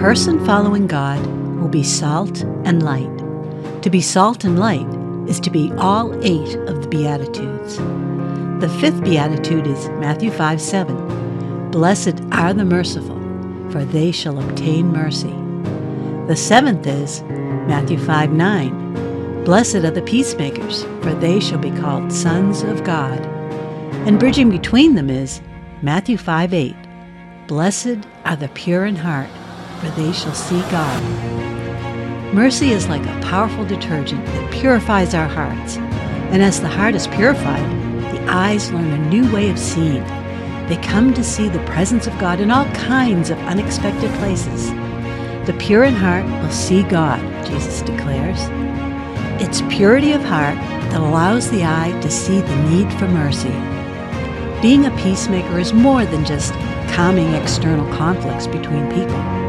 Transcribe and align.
person 0.00 0.42
following 0.46 0.86
God 0.86 1.20
will 1.60 1.68
be 1.68 1.82
salt 1.82 2.40
and 2.64 2.82
light. 2.82 3.18
To 3.82 3.90
be 3.90 4.00
salt 4.00 4.44
and 4.44 4.58
light 4.58 4.88
is 5.28 5.38
to 5.40 5.50
be 5.50 5.70
all 5.76 6.14
eight 6.24 6.54
of 6.70 6.80
the 6.80 6.88
Beatitudes. 6.88 7.76
The 8.62 8.74
fifth 8.80 9.04
Beatitude 9.04 9.66
is 9.66 9.90
Matthew 10.00 10.30
5 10.30 10.58
7. 10.58 11.70
Blessed 11.70 12.18
are 12.32 12.54
the 12.54 12.64
merciful, 12.64 13.20
for 13.70 13.84
they 13.84 14.10
shall 14.10 14.40
obtain 14.40 14.90
mercy. 14.90 15.34
The 16.28 16.36
seventh 16.36 16.86
is 16.86 17.20
Matthew 17.68 17.98
5 17.98 18.32
9. 18.32 19.44
Blessed 19.44 19.84
are 19.84 19.90
the 19.90 20.00
peacemakers, 20.00 20.84
for 21.02 21.12
they 21.12 21.40
shall 21.40 21.58
be 21.58 21.72
called 21.72 22.10
sons 22.10 22.62
of 22.62 22.84
God. 22.84 23.20
And 24.06 24.18
bridging 24.18 24.48
between 24.48 24.94
them 24.94 25.10
is 25.10 25.42
Matthew 25.82 26.16
5 26.16 26.54
8. 26.54 26.76
Blessed 27.48 27.98
are 28.24 28.36
the 28.36 28.48
pure 28.54 28.86
in 28.86 28.96
heart, 28.96 29.28
for 29.80 29.88
they 29.90 30.12
shall 30.12 30.34
see 30.34 30.60
God. 30.70 31.02
Mercy 32.34 32.70
is 32.70 32.88
like 32.88 33.04
a 33.06 33.20
powerful 33.22 33.64
detergent 33.64 34.24
that 34.24 34.52
purifies 34.52 35.14
our 35.14 35.26
hearts. 35.26 35.78
And 36.30 36.42
as 36.42 36.60
the 36.60 36.68
heart 36.68 36.94
is 36.94 37.08
purified, 37.08 37.68
the 38.14 38.22
eyes 38.30 38.70
learn 38.70 38.92
a 38.92 39.08
new 39.08 39.32
way 39.32 39.50
of 39.50 39.58
seeing. 39.58 40.04
They 40.68 40.78
come 40.82 41.12
to 41.14 41.24
see 41.24 41.48
the 41.48 41.64
presence 41.64 42.06
of 42.06 42.16
God 42.18 42.38
in 42.38 42.50
all 42.50 42.66
kinds 42.66 43.30
of 43.30 43.38
unexpected 43.40 44.12
places. 44.20 44.70
The 45.46 45.56
pure 45.58 45.82
in 45.82 45.94
heart 45.94 46.24
will 46.24 46.52
see 46.52 46.84
God, 46.84 47.20
Jesus 47.46 47.82
declares. 47.82 48.38
It's 49.42 49.62
purity 49.62 50.12
of 50.12 50.22
heart 50.22 50.56
that 50.90 51.00
allows 51.00 51.50
the 51.50 51.64
eye 51.64 51.98
to 52.02 52.10
see 52.10 52.40
the 52.40 52.62
need 52.68 52.92
for 52.92 53.08
mercy. 53.08 53.50
Being 54.62 54.86
a 54.86 54.96
peacemaker 54.98 55.58
is 55.58 55.72
more 55.72 56.04
than 56.04 56.24
just 56.24 56.52
calming 56.94 57.32
external 57.34 57.90
conflicts 57.96 58.46
between 58.46 58.86
people. 58.92 59.39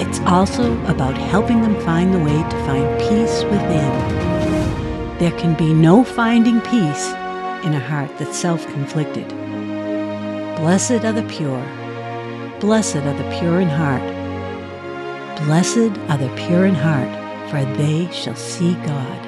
It's 0.00 0.20
also 0.20 0.80
about 0.84 1.18
helping 1.18 1.60
them 1.60 1.74
find 1.80 2.14
the 2.14 2.18
way 2.18 2.36
to 2.36 2.64
find 2.66 3.00
peace 3.00 3.42
within. 3.44 4.18
There 5.18 5.32
can 5.32 5.56
be 5.56 5.74
no 5.74 6.04
finding 6.04 6.60
peace 6.60 7.08
in 7.64 7.74
a 7.74 7.80
heart 7.80 8.16
that's 8.18 8.38
self 8.38 8.64
conflicted. 8.68 9.28
Blessed 10.56 11.04
are 11.04 11.12
the 11.12 11.26
pure. 11.28 11.64
Blessed 12.60 12.96
are 12.96 13.18
the 13.22 13.38
pure 13.38 13.60
in 13.60 13.68
heart. 13.68 14.02
Blessed 15.44 15.98
are 16.08 16.18
the 16.18 16.32
pure 16.36 16.66
in 16.66 16.74
heart, 16.74 17.50
for 17.50 17.64
they 17.76 18.08
shall 18.12 18.36
see 18.36 18.74
God. 18.74 19.27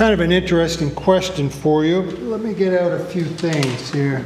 Kind 0.00 0.14
of 0.14 0.20
an 0.20 0.32
interesting 0.32 0.90
question 0.94 1.50
for 1.50 1.84
you. 1.84 2.00
Let 2.00 2.40
me 2.40 2.54
get 2.54 2.72
out 2.72 2.90
a 2.90 3.04
few 3.04 3.22
things 3.22 3.92
here. 3.92 4.24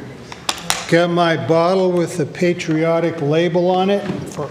Got 0.89 1.11
my 1.11 1.36
bottle 1.48 1.91
with 1.91 2.16
the 2.16 2.27
patriotic 2.27 3.20
label 3.20 3.72
on 3.72 3.91
it 3.91 4.08
for 4.28 4.48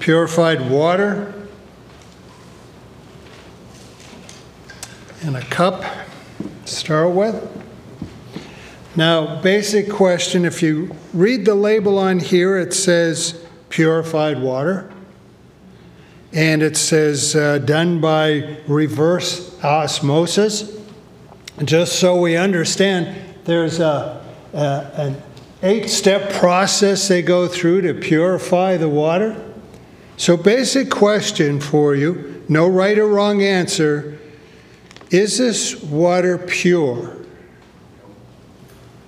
purified 0.00 0.70
water. 0.70 1.34
And 5.20 5.36
a 5.36 5.44
cup 5.44 5.84
to 6.38 6.72
start 6.72 7.10
with. 7.10 7.62
Now, 8.96 9.42
basic 9.42 9.90
question 9.90 10.46
if 10.46 10.62
you 10.62 10.96
read 11.12 11.44
the 11.44 11.54
label 11.54 11.98
on 11.98 12.20
here, 12.20 12.56
it 12.56 12.72
says 12.72 13.44
purified 13.68 14.40
water 14.40 14.91
and 16.32 16.62
it 16.62 16.76
says 16.76 17.36
uh, 17.36 17.58
done 17.58 18.00
by 18.00 18.58
reverse 18.66 19.62
osmosis. 19.62 20.78
Just 21.64 21.98
so 21.98 22.20
we 22.20 22.36
understand, 22.36 23.16
there's 23.44 23.78
a, 23.78 24.24
a 24.54 24.90
an 24.94 25.22
eight 25.62 25.88
step 25.88 26.32
process 26.32 27.08
they 27.08 27.22
go 27.22 27.46
through 27.46 27.82
to 27.82 27.94
purify 27.94 28.76
the 28.76 28.88
water. 28.88 29.40
So, 30.16 30.36
basic 30.36 30.90
question 30.90 31.60
for 31.60 31.94
you 31.94 32.44
no 32.48 32.68
right 32.68 32.98
or 32.98 33.06
wrong 33.06 33.42
answer 33.42 34.18
is 35.10 35.38
this 35.38 35.82
water 35.82 36.38
pure? 36.38 37.16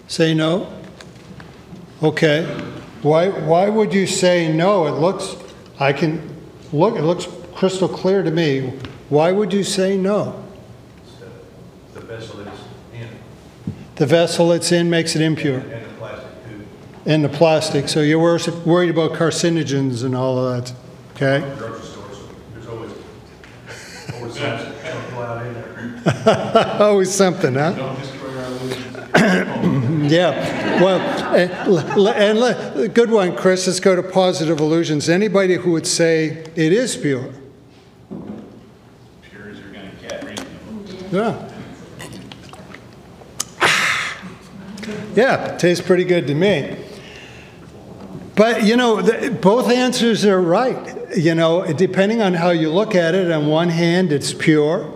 Say 0.07 0.35
no. 0.35 0.71
Okay. 2.03 2.45
Why, 3.01 3.29
why 3.29 3.69
would 3.69 3.95
you 3.95 4.07
say 4.07 4.53
no? 4.53 4.87
It 4.87 4.93
looks, 5.01 5.35
I 5.81 5.95
can 5.95 6.34
look, 6.73 6.97
it 6.97 7.03
looks 7.03 7.27
crystal 7.55 7.89
clear 7.89 8.23
to 8.23 8.31
me. 8.31 8.73
Why 9.09 9.33
would 9.33 9.53
you 9.53 9.63
say 9.65 9.97
no? 9.97 10.43
The 11.95 12.01
vessel 12.01 12.41
it's 12.41 12.51
in, 12.93 13.09
The 13.97 14.07
vessel 14.07 14.53
it's 14.53 14.73
in 14.73 14.91
makes 14.91 15.15
it 15.15 15.23
impure. 15.23 15.59
and 15.59 15.85
the 15.85 15.89
plastic 15.99 16.45
too. 16.49 16.67
And 17.07 17.25
the 17.25 17.29
plastic, 17.29 17.89
so 17.89 18.01
you're 18.01 18.19
wor- 18.19 18.39
worried 18.65 18.91
about 18.91 19.13
carcinogens 19.13 20.05
and 20.05 20.15
all 20.17 20.39
of 20.39 20.65
that, 20.65 20.73
okay? 21.17 21.41
Grocery 21.59 21.83
store, 21.87 22.05
so 22.13 22.29
there's 22.55 22.67
always, 22.67 22.93
always 24.15 24.35
something 24.39 24.75
something 24.83 25.47
in 25.47 25.55
there. 25.55 25.65
Always 26.81 27.15
something, 27.15 27.55
huh? 27.55 27.73
Don't 27.73 27.99
destroy 27.99 28.39
our 28.39 28.45
illusions. 28.51 28.97
Yeah, 30.11 30.83
well, 30.83 31.01
and, 32.09 32.39
and 32.39 32.95
good 32.95 33.11
one, 33.11 33.37
Chris. 33.37 33.67
Let's 33.67 33.81
go 33.81 33.97
to 33.97 34.03
positive 34.03 34.61
illusions. 34.61 35.09
Anybody 35.09 35.55
who 35.55 35.73
would 35.73 35.87
say 35.87 36.45
it 36.55 36.73
is 36.73 36.97
pure? 36.97 37.31
Pure 38.09 39.51
as 39.51 39.59
you're 39.59 39.73
gonna 39.73 39.91
get, 40.01 40.25
right? 40.25 40.47
Yeah. 41.13 41.51
Yeah, 45.15 45.57
tastes 45.57 45.85
pretty 45.85 46.05
good 46.05 46.27
to 46.27 46.35
me. 46.35 46.77
But, 48.35 48.65
you 48.65 48.77
know, 48.77 49.01
the, 49.01 49.31
both 49.31 49.71
answers 49.71 50.25
are 50.25 50.41
right. 50.41 51.17
You 51.17 51.37
know, 51.37 51.73
depending 51.73 52.21
on 52.21 52.35
how 52.35 52.51
you 52.51 52.69
look 52.69 52.97
at 52.97 53.15
it, 53.15 53.31
on 53.31 53.47
one 53.47 53.69
hand, 53.69 54.13
it's 54.13 54.35
pure. 54.35 54.93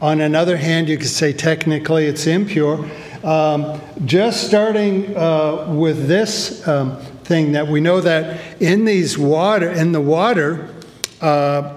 On 0.00 0.20
another 0.20 0.56
hand, 0.56 0.88
you 0.88 0.96
could 0.96 1.08
say 1.08 1.32
technically 1.32 2.06
it's 2.06 2.26
impure. 2.26 2.88
Um, 3.26 3.80
just 4.04 4.46
starting 4.46 5.16
uh, 5.16 5.66
with 5.68 6.06
this 6.06 6.64
um, 6.68 7.00
thing 7.24 7.52
that 7.52 7.66
we 7.66 7.80
know 7.80 8.00
that 8.00 8.62
in 8.62 8.84
these 8.84 9.18
water, 9.18 9.68
in 9.68 9.90
the 9.90 10.00
water, 10.00 10.72
uh, 11.20 11.76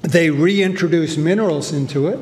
they 0.00 0.30
reintroduce 0.30 1.18
minerals 1.18 1.74
into 1.74 2.08
it. 2.08 2.18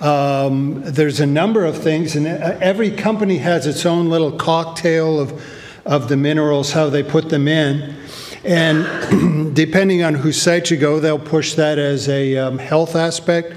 Um, 0.00 0.82
there's 0.84 1.18
a 1.18 1.26
number 1.26 1.64
of 1.64 1.82
things, 1.82 2.14
and 2.14 2.28
uh, 2.28 2.58
every 2.60 2.92
company 2.92 3.38
has 3.38 3.66
its 3.66 3.84
own 3.84 4.08
little 4.08 4.30
cocktail 4.30 5.18
of, 5.18 5.44
of 5.84 6.08
the 6.08 6.16
minerals, 6.16 6.70
how 6.70 6.90
they 6.90 7.02
put 7.02 7.28
them 7.28 7.48
in. 7.48 7.96
And 8.44 9.54
depending 9.56 10.04
on 10.04 10.14
whose 10.14 10.40
site 10.40 10.70
you 10.70 10.76
go, 10.76 11.00
they'll 11.00 11.18
push 11.18 11.54
that 11.54 11.80
as 11.80 12.08
a 12.08 12.36
um, 12.36 12.58
health 12.58 12.94
aspect. 12.94 13.56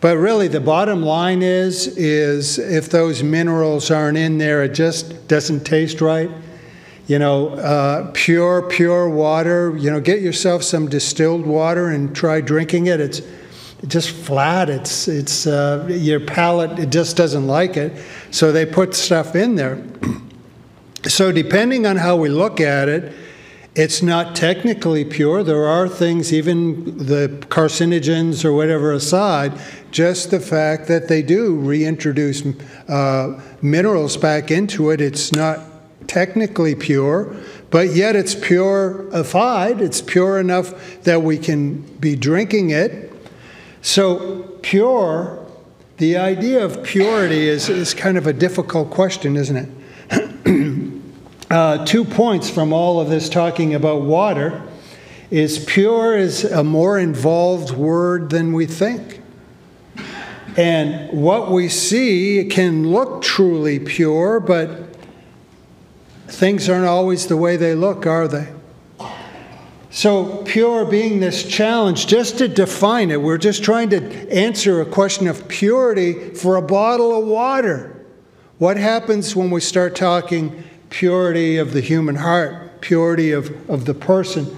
But 0.00 0.16
really, 0.16 0.48
the 0.48 0.60
bottom 0.60 1.02
line 1.02 1.42
is, 1.42 1.86
is 1.98 2.58
if 2.58 2.88
those 2.88 3.22
minerals 3.22 3.90
aren't 3.90 4.16
in 4.16 4.38
there, 4.38 4.64
it 4.64 4.72
just 4.72 5.28
doesn't 5.28 5.64
taste 5.64 6.00
right. 6.00 6.30
You 7.06 7.18
know, 7.18 7.50
uh, 7.50 8.10
pure, 8.14 8.62
pure 8.62 9.10
water, 9.10 9.76
you 9.76 9.90
know, 9.90 10.00
get 10.00 10.22
yourself 10.22 10.62
some 10.62 10.88
distilled 10.88 11.44
water 11.44 11.88
and 11.88 12.16
try 12.16 12.40
drinking 12.40 12.86
it. 12.86 13.00
It's 13.00 13.20
just 13.88 14.10
flat. 14.10 14.70
It's, 14.70 15.06
it's, 15.06 15.46
uh, 15.46 15.86
your 15.90 16.20
palate, 16.20 16.78
it 16.78 16.90
just 16.90 17.16
doesn't 17.16 17.46
like 17.46 17.76
it. 17.76 17.92
So 18.30 18.52
they 18.52 18.64
put 18.64 18.94
stuff 18.94 19.34
in 19.34 19.56
there. 19.56 19.82
So 21.06 21.32
depending 21.32 21.86
on 21.86 21.96
how 21.96 22.16
we 22.16 22.28
look 22.28 22.60
at 22.60 22.90
it, 22.90 23.14
it's 23.74 24.02
not 24.02 24.34
technically 24.34 25.04
pure. 25.04 25.44
There 25.44 25.66
are 25.66 25.88
things, 25.88 26.32
even 26.32 27.06
the 27.06 27.28
carcinogens 27.48 28.44
or 28.44 28.52
whatever 28.52 28.92
aside, 28.92 29.52
just 29.92 30.30
the 30.30 30.40
fact 30.40 30.88
that 30.88 31.08
they 31.08 31.22
do 31.22 31.56
reintroduce 31.56 32.44
uh, 32.88 33.40
minerals 33.62 34.16
back 34.16 34.50
into 34.50 34.90
it, 34.90 35.00
it's 35.00 35.32
not 35.32 35.60
technically 36.08 36.74
pure, 36.74 37.36
but 37.70 37.90
yet 37.90 38.16
it's 38.16 38.34
purified. 38.34 39.80
It's 39.80 40.02
pure 40.02 40.40
enough 40.40 41.02
that 41.02 41.22
we 41.22 41.38
can 41.38 41.82
be 41.98 42.16
drinking 42.16 42.70
it. 42.70 43.12
So, 43.82 44.58
pure, 44.62 45.46
the 45.98 46.16
idea 46.16 46.64
of 46.64 46.82
purity 46.82 47.48
is, 47.48 47.68
is 47.68 47.94
kind 47.94 48.18
of 48.18 48.26
a 48.26 48.32
difficult 48.32 48.90
question, 48.90 49.36
isn't 49.36 49.56
it? 49.56 49.68
uh, 51.50 51.84
two 51.84 52.04
points 52.04 52.48
from 52.48 52.72
all 52.72 53.00
of 53.00 53.08
this 53.08 53.28
talking 53.28 53.74
about 53.74 54.02
water 54.02 54.62
is 55.30 55.64
pure 55.64 56.16
is 56.16 56.44
a 56.44 56.62
more 56.62 56.98
involved 56.98 57.72
word 57.72 58.30
than 58.30 58.52
we 58.52 58.66
think. 58.66 59.20
And 60.56 61.10
what 61.10 61.50
we 61.50 61.68
see 61.68 62.44
can 62.50 62.90
look 62.90 63.22
truly 63.22 63.78
pure, 63.78 64.40
but 64.40 64.96
things 66.28 66.68
aren't 66.68 66.86
always 66.86 67.26
the 67.26 67.36
way 67.36 67.56
they 67.56 67.74
look, 67.74 68.06
are 68.06 68.28
they? 68.28 68.48
So, 69.92 70.44
pure 70.44 70.84
being 70.84 71.18
this 71.18 71.44
challenge, 71.44 72.06
just 72.06 72.38
to 72.38 72.46
define 72.46 73.10
it, 73.10 73.20
we're 73.20 73.38
just 73.38 73.64
trying 73.64 73.90
to 73.90 74.32
answer 74.32 74.80
a 74.80 74.86
question 74.86 75.26
of 75.26 75.48
purity 75.48 76.32
for 76.34 76.54
a 76.54 76.62
bottle 76.62 77.20
of 77.20 77.26
water. 77.26 78.06
What 78.58 78.76
happens 78.76 79.34
when 79.34 79.50
we 79.50 79.60
start 79.60 79.96
talking 79.96 80.62
purity 80.90 81.56
of 81.56 81.72
the 81.72 81.80
human 81.80 82.16
heart, 82.16 82.80
purity 82.80 83.32
of, 83.32 83.70
of 83.70 83.86
the 83.86 83.94
person? 83.94 84.56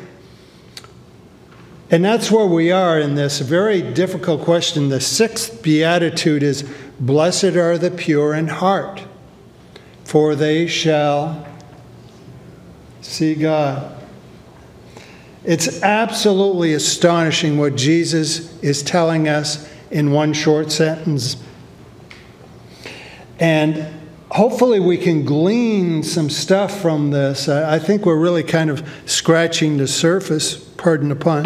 And 1.91 2.03
that's 2.03 2.31
where 2.31 2.47
we 2.47 2.73
are 2.73 2.99
in 2.99 3.15
this 3.15 3.41
very 3.41 3.83
difficult 3.83 4.41
question. 4.43 4.89
The 4.89 5.01
sixth 5.01 5.63
beatitude 5.63 6.43
is 6.43 6.69
Blessed 6.99 7.57
are 7.57 7.77
the 7.77 7.91
pure 7.91 8.33
in 8.33 8.47
heart, 8.47 9.03
for 10.05 10.35
they 10.35 10.67
shall 10.67 11.47
see 13.01 13.35
God. 13.35 14.01
It's 15.45 15.83
absolutely 15.83 16.75
astonishing 16.75 17.59
what 17.59 17.75
Jesus 17.75 18.63
is 18.63 18.83
telling 18.83 19.27
us 19.27 19.69
in 19.91 20.13
one 20.13 20.33
short 20.33 20.71
sentence. 20.71 21.37
And 23.41 24.02
hopefully, 24.33 24.81
we 24.81 24.97
can 24.97 25.25
glean 25.25 26.03
some 26.03 26.31
stuff 26.31 26.81
from 26.81 27.11
this. 27.11 27.49
I 27.49 27.79
think 27.79 28.07
we're 28.07 28.19
really 28.19 28.43
kind 28.43 28.71
of 28.71 28.89
scratching 29.07 29.77
the 29.77 29.87
surface, 29.87 30.57
pardon 30.57 31.11
the 31.11 31.17
pun. 31.17 31.45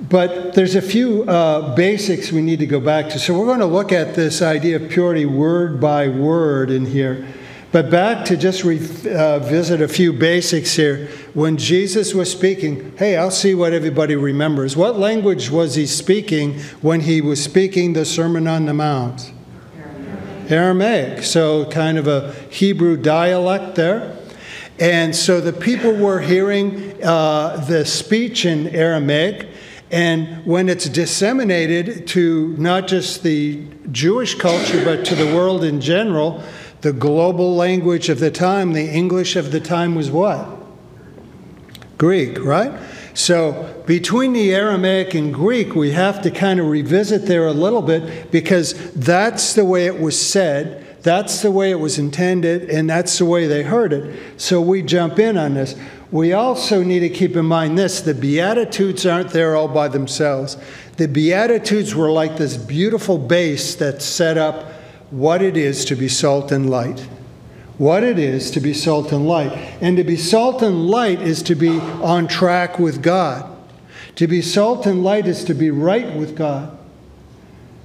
But 0.00 0.54
there's 0.54 0.74
a 0.74 0.82
few 0.82 1.24
uh, 1.24 1.74
basics 1.74 2.30
we 2.30 2.42
need 2.42 2.60
to 2.60 2.66
go 2.66 2.80
back 2.80 3.08
to. 3.10 3.18
So, 3.18 3.38
we're 3.38 3.46
going 3.46 3.60
to 3.60 3.66
look 3.66 3.92
at 3.92 4.14
this 4.14 4.42
idea 4.42 4.76
of 4.76 4.88
purity 4.88 5.26
word 5.26 5.80
by 5.80 6.08
word 6.08 6.70
in 6.70 6.86
here. 6.86 7.26
But 7.72 7.90
back 7.90 8.24
to 8.26 8.36
just 8.36 8.62
revisit 8.62 9.80
uh, 9.80 9.84
a 9.84 9.88
few 9.88 10.12
basics 10.12 10.76
here. 10.76 11.08
When 11.32 11.56
Jesus 11.56 12.14
was 12.14 12.30
speaking, 12.30 12.96
hey, 12.96 13.16
I'll 13.16 13.32
see 13.32 13.52
what 13.52 13.72
everybody 13.72 14.14
remembers. 14.14 14.76
What 14.76 14.96
language 14.96 15.50
was 15.50 15.74
he 15.74 15.86
speaking 15.86 16.60
when 16.82 17.00
he 17.00 17.20
was 17.20 17.42
speaking 17.42 17.94
the 17.94 18.04
Sermon 18.04 18.46
on 18.46 18.66
the 18.66 18.74
Mount? 18.74 19.33
Aramaic. 20.54 21.22
So, 21.24 21.66
kind 21.66 21.98
of 21.98 22.06
a 22.06 22.32
Hebrew 22.50 22.96
dialect 22.96 23.74
there. 23.74 24.16
And 24.78 25.14
so 25.14 25.40
the 25.40 25.52
people 25.52 25.92
were 25.92 26.20
hearing 26.20 27.02
uh, 27.02 27.64
the 27.68 27.84
speech 27.84 28.44
in 28.44 28.68
Aramaic. 28.68 29.48
And 29.90 30.44
when 30.44 30.68
it's 30.68 30.88
disseminated 30.88 32.08
to 32.08 32.56
not 32.58 32.88
just 32.88 33.22
the 33.22 33.64
Jewish 33.92 34.34
culture, 34.34 34.84
but 34.84 35.04
to 35.06 35.14
the 35.14 35.26
world 35.26 35.62
in 35.62 35.80
general, 35.80 36.42
the 36.80 36.92
global 36.92 37.54
language 37.54 38.08
of 38.08 38.18
the 38.18 38.30
time, 38.30 38.72
the 38.72 38.88
English 38.88 39.36
of 39.36 39.52
the 39.52 39.60
time 39.60 39.94
was 39.94 40.10
what? 40.10 40.48
Greek, 41.96 42.42
right? 42.42 42.72
So 43.14 43.82
between 43.86 44.32
the 44.32 44.52
Aramaic 44.54 45.14
and 45.14 45.32
Greek, 45.32 45.74
we 45.76 45.92
have 45.92 46.20
to 46.22 46.30
kind 46.30 46.58
of 46.58 46.66
revisit 46.66 47.26
there 47.26 47.46
a 47.46 47.52
little 47.52 47.82
bit 47.82 48.32
because 48.32 48.92
that's 48.92 49.54
the 49.54 49.64
way 49.64 49.86
it 49.86 50.00
was 50.00 50.20
said, 50.20 51.02
that's 51.02 51.42
the 51.42 51.50
way 51.50 51.70
it 51.70 51.78
was 51.78 51.98
intended, 51.98 52.70
and 52.70 52.90
that's 52.90 53.18
the 53.18 53.24
way 53.24 53.46
they 53.46 53.62
heard 53.62 53.92
it. 53.92 54.40
So 54.40 54.60
we 54.60 54.82
jump 54.82 55.18
in 55.18 55.38
on 55.38 55.54
this. 55.54 55.76
We 56.10 56.32
also 56.32 56.82
need 56.82 57.00
to 57.00 57.08
keep 57.08 57.36
in 57.36 57.44
mind 57.44 57.78
this 57.78 58.00
the 58.00 58.14
Beatitudes 58.14 59.06
aren't 59.06 59.30
there 59.30 59.54
all 59.54 59.68
by 59.68 59.88
themselves. 59.88 60.56
The 60.96 61.08
Beatitudes 61.08 61.94
were 61.94 62.10
like 62.10 62.36
this 62.36 62.56
beautiful 62.56 63.18
base 63.18 63.74
that 63.76 64.02
set 64.02 64.38
up 64.38 64.72
what 65.10 65.42
it 65.42 65.56
is 65.56 65.84
to 65.86 65.94
be 65.94 66.08
salt 66.08 66.50
and 66.50 66.70
light. 66.70 67.06
What 67.76 68.04
it 68.04 68.18
is 68.18 68.50
to 68.52 68.60
be 68.60 68.72
salt 68.72 69.12
and 69.12 69.26
light. 69.26 69.52
And 69.80 69.96
to 69.96 70.04
be 70.04 70.16
salt 70.16 70.62
and 70.62 70.86
light 70.86 71.20
is 71.20 71.42
to 71.44 71.54
be 71.54 71.80
on 71.80 72.28
track 72.28 72.78
with 72.78 73.02
God. 73.02 73.50
To 74.16 74.28
be 74.28 74.42
salt 74.42 74.86
and 74.86 75.02
light 75.02 75.26
is 75.26 75.44
to 75.44 75.54
be 75.54 75.70
right 75.70 76.14
with 76.14 76.36
God. 76.36 76.78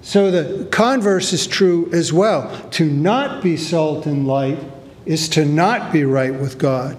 So 0.01 0.31
the 0.31 0.65
converse 0.65 1.33
is 1.33 1.47
true 1.47 1.89
as 1.91 2.13
well. 2.13 2.69
To 2.71 2.85
not 2.85 3.43
be 3.43 3.57
salt 3.57 4.05
and 4.05 4.27
light 4.27 4.59
is 5.05 5.27
to 5.29 5.43
not 5.43 5.91
be 5.91 6.03
right 6.03 6.33
with 6.33 6.59
God. 6.59 6.95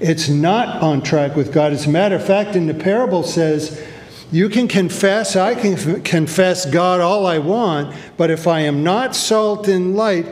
It's 0.00 0.28
not 0.28 0.82
on 0.82 1.02
track 1.02 1.34
with 1.34 1.52
God. 1.52 1.72
As 1.72 1.86
a 1.86 1.90
matter 1.90 2.16
of 2.16 2.24
fact, 2.24 2.54
in 2.54 2.66
the 2.66 2.74
parable 2.74 3.22
says, 3.22 3.82
you 4.30 4.48
can 4.48 4.68
confess, 4.68 5.36
I 5.36 5.54
can 5.54 6.02
confess 6.02 6.66
God 6.66 7.00
all 7.00 7.26
I 7.26 7.38
want, 7.38 7.94
but 8.16 8.30
if 8.30 8.46
I 8.46 8.60
am 8.60 8.82
not 8.82 9.14
salt 9.14 9.68
and 9.68 9.96
light, 9.96 10.26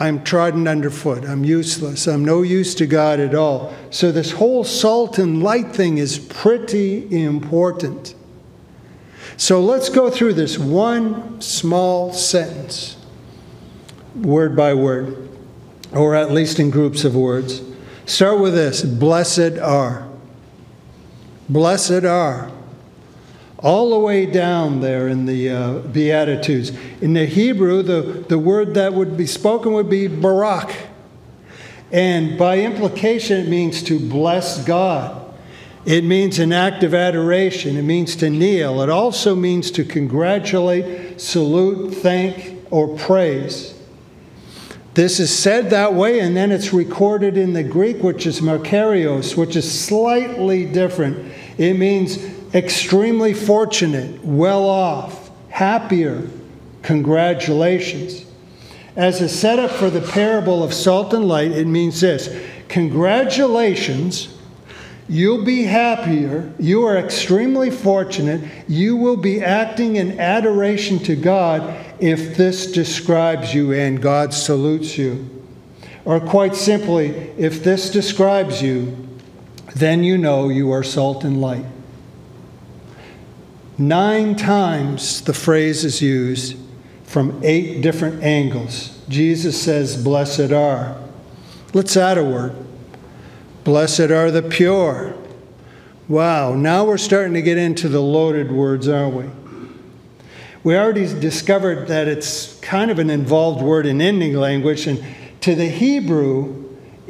I'm 0.00 0.24
trodden 0.24 0.66
underfoot. 0.66 1.26
I'm 1.26 1.44
useless. 1.44 2.08
I'm 2.08 2.24
no 2.24 2.40
use 2.40 2.74
to 2.76 2.86
God 2.86 3.20
at 3.20 3.34
all. 3.34 3.74
So, 3.90 4.10
this 4.10 4.32
whole 4.32 4.64
salt 4.64 5.18
and 5.18 5.42
light 5.42 5.74
thing 5.74 5.98
is 5.98 6.18
pretty 6.18 7.22
important. 7.22 8.14
So, 9.36 9.60
let's 9.60 9.90
go 9.90 10.10
through 10.10 10.32
this 10.32 10.58
one 10.58 11.38
small 11.42 12.14
sentence, 12.14 12.96
word 14.16 14.56
by 14.56 14.72
word, 14.72 15.28
or 15.92 16.14
at 16.14 16.32
least 16.32 16.58
in 16.58 16.70
groups 16.70 17.04
of 17.04 17.14
words. 17.14 17.60
Start 18.06 18.40
with 18.40 18.54
this 18.54 18.82
Blessed 18.82 19.58
are. 19.58 20.08
Blessed 21.50 22.04
are 22.04 22.50
all 23.62 23.90
the 23.90 23.98
way 23.98 24.26
down 24.26 24.80
there 24.80 25.08
in 25.08 25.26
the 25.26 25.50
uh, 25.50 25.72
Beatitudes. 25.80 26.72
In 27.00 27.12
the 27.12 27.26
Hebrew, 27.26 27.82
the, 27.82 28.02
the 28.28 28.38
word 28.38 28.74
that 28.74 28.94
would 28.94 29.16
be 29.16 29.26
spoken 29.26 29.72
would 29.72 29.90
be 29.90 30.06
barak. 30.06 30.74
And 31.92 32.38
by 32.38 32.60
implication, 32.60 33.40
it 33.40 33.48
means 33.48 33.82
to 33.84 33.98
bless 33.98 34.64
God. 34.64 35.16
It 35.84 36.04
means 36.04 36.38
an 36.38 36.52
act 36.52 36.82
of 36.84 36.94
adoration. 36.94 37.76
It 37.76 37.82
means 37.82 38.16
to 38.16 38.30
kneel. 38.30 38.80
It 38.82 38.90
also 38.90 39.34
means 39.34 39.70
to 39.72 39.84
congratulate, 39.84 41.20
salute, 41.20 41.94
thank, 41.94 42.66
or 42.70 42.96
praise. 42.96 43.74
This 44.94 45.20
is 45.20 45.36
said 45.36 45.70
that 45.70 45.94
way, 45.94 46.20
and 46.20 46.36
then 46.36 46.52
it's 46.52 46.72
recorded 46.72 47.36
in 47.36 47.52
the 47.52 47.62
Greek, 47.62 48.02
which 48.02 48.26
is 48.26 48.40
makarios, 48.40 49.36
which 49.36 49.56
is 49.56 49.70
slightly 49.70 50.66
different. 50.66 51.32
It 51.58 51.74
means 51.74 52.18
extremely 52.54 53.34
fortunate, 53.34 54.24
well 54.24 54.68
off, 54.68 55.30
happier. 55.50 56.28
Congratulations. 56.82 58.24
As 58.96 59.20
a 59.20 59.28
setup 59.28 59.70
for 59.70 59.90
the 59.90 60.00
parable 60.00 60.64
of 60.64 60.74
salt 60.74 61.14
and 61.14 61.26
light, 61.26 61.52
it 61.52 61.66
means 61.66 62.00
this 62.00 62.34
Congratulations, 62.68 64.36
you'll 65.08 65.44
be 65.44 65.64
happier, 65.64 66.52
you 66.58 66.84
are 66.84 66.96
extremely 66.96 67.70
fortunate, 67.70 68.40
you 68.68 68.96
will 68.96 69.16
be 69.16 69.42
acting 69.42 69.96
in 69.96 70.18
adoration 70.20 70.98
to 71.00 71.16
God 71.16 71.84
if 71.98 72.36
this 72.36 72.70
describes 72.70 73.54
you 73.54 73.72
and 73.72 74.00
God 74.00 74.32
salutes 74.32 74.96
you. 74.96 75.28
Or 76.04 76.18
quite 76.20 76.54
simply, 76.54 77.08
if 77.36 77.62
this 77.62 77.90
describes 77.90 78.62
you, 78.62 78.96
then 79.74 80.02
you 80.02 80.16
know 80.16 80.48
you 80.48 80.72
are 80.72 80.82
salt 80.82 81.24
and 81.24 81.40
light. 81.40 81.66
Nine 83.80 84.36
times 84.36 85.22
the 85.22 85.32
phrase 85.32 85.86
is 85.86 86.02
used 86.02 86.54
from 87.04 87.40
eight 87.42 87.80
different 87.80 88.22
angles. 88.22 89.02
Jesus 89.08 89.58
says, 89.58 89.96
Blessed 89.96 90.52
are. 90.52 91.00
Let's 91.72 91.96
add 91.96 92.18
a 92.18 92.24
word. 92.24 92.54
Blessed 93.64 94.10
are 94.10 94.30
the 94.30 94.42
pure. 94.42 95.16
Wow, 96.08 96.56
now 96.56 96.84
we're 96.84 96.98
starting 96.98 97.32
to 97.32 97.40
get 97.40 97.56
into 97.56 97.88
the 97.88 98.02
loaded 98.02 98.52
words, 98.52 98.86
aren't 98.86 99.14
we? 99.14 99.24
We 100.62 100.76
already 100.76 101.06
discovered 101.18 101.88
that 101.88 102.06
it's 102.06 102.60
kind 102.60 102.90
of 102.90 102.98
an 102.98 103.08
involved 103.08 103.62
word 103.62 103.86
in 103.86 104.02
ending 104.02 104.34
language, 104.34 104.86
and 104.86 105.02
to 105.40 105.54
the 105.54 105.68
Hebrew, 105.68 106.59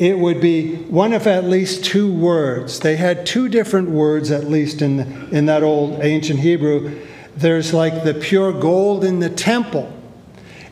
it 0.00 0.18
would 0.18 0.40
be 0.40 0.76
one 0.76 1.12
of 1.12 1.26
at 1.26 1.44
least 1.44 1.84
two 1.84 2.10
words. 2.10 2.80
They 2.80 2.96
had 2.96 3.26
two 3.26 3.50
different 3.50 3.90
words, 3.90 4.30
at 4.30 4.44
least 4.44 4.80
in, 4.80 5.28
in 5.30 5.44
that 5.44 5.62
old 5.62 6.00
ancient 6.00 6.40
Hebrew. 6.40 6.98
There's 7.36 7.74
like 7.74 8.02
the 8.02 8.14
pure 8.14 8.50
gold 8.50 9.04
in 9.04 9.20
the 9.20 9.28
temple, 9.28 9.92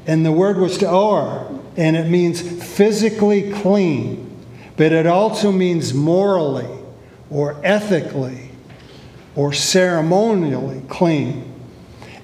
and 0.06 0.24
the 0.24 0.32
word 0.32 0.56
was 0.56 0.78
tahor, 0.78 1.62
and 1.76 1.94
it 1.94 2.08
means 2.08 2.40
physically 2.40 3.52
clean, 3.52 4.46
but 4.78 4.92
it 4.92 5.06
also 5.06 5.52
means 5.52 5.92
morally 5.92 6.78
or 7.28 7.60
ethically 7.62 8.48
or 9.36 9.52
ceremonially 9.52 10.80
clean. 10.88 11.52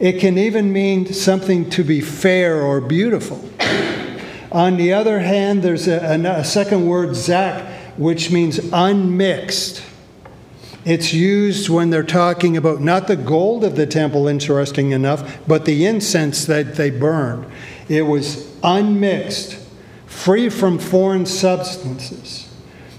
It 0.00 0.20
can 0.20 0.38
even 0.38 0.73
mean 0.73 1.12
something 1.12 1.68
to 1.70 1.84
be 1.84 2.00
fair 2.00 2.62
or 2.62 2.80
beautiful. 2.80 3.46
On 4.54 4.76
the 4.76 4.92
other 4.92 5.18
hand, 5.18 5.64
there's 5.64 5.88
a, 5.88 5.99
a, 5.99 6.44
second 6.44 6.87
word, 6.87 7.16
zak, 7.16 7.66
which 7.99 8.30
means 8.30 8.61
unmixed. 8.73 9.82
It's 10.84 11.12
used 11.12 11.68
when 11.68 11.90
they're 11.90 12.04
talking 12.04 12.56
about 12.56 12.80
not 12.80 13.08
the 13.08 13.16
gold 13.16 13.64
of 13.64 13.75
the 13.75 13.84
temple, 13.84 14.28
interesting 14.28 14.92
enough, 14.92 15.40
but 15.49 15.64
the 15.64 15.84
incense 15.84 16.44
that 16.46 16.76
they 16.76 16.90
burned. 16.90 17.50
It 17.88 18.02
was 18.02 18.49
unmixed, 18.62 19.58
free 20.06 20.49
from 20.49 20.78
foreign 20.78 21.26
substances. 21.26 22.49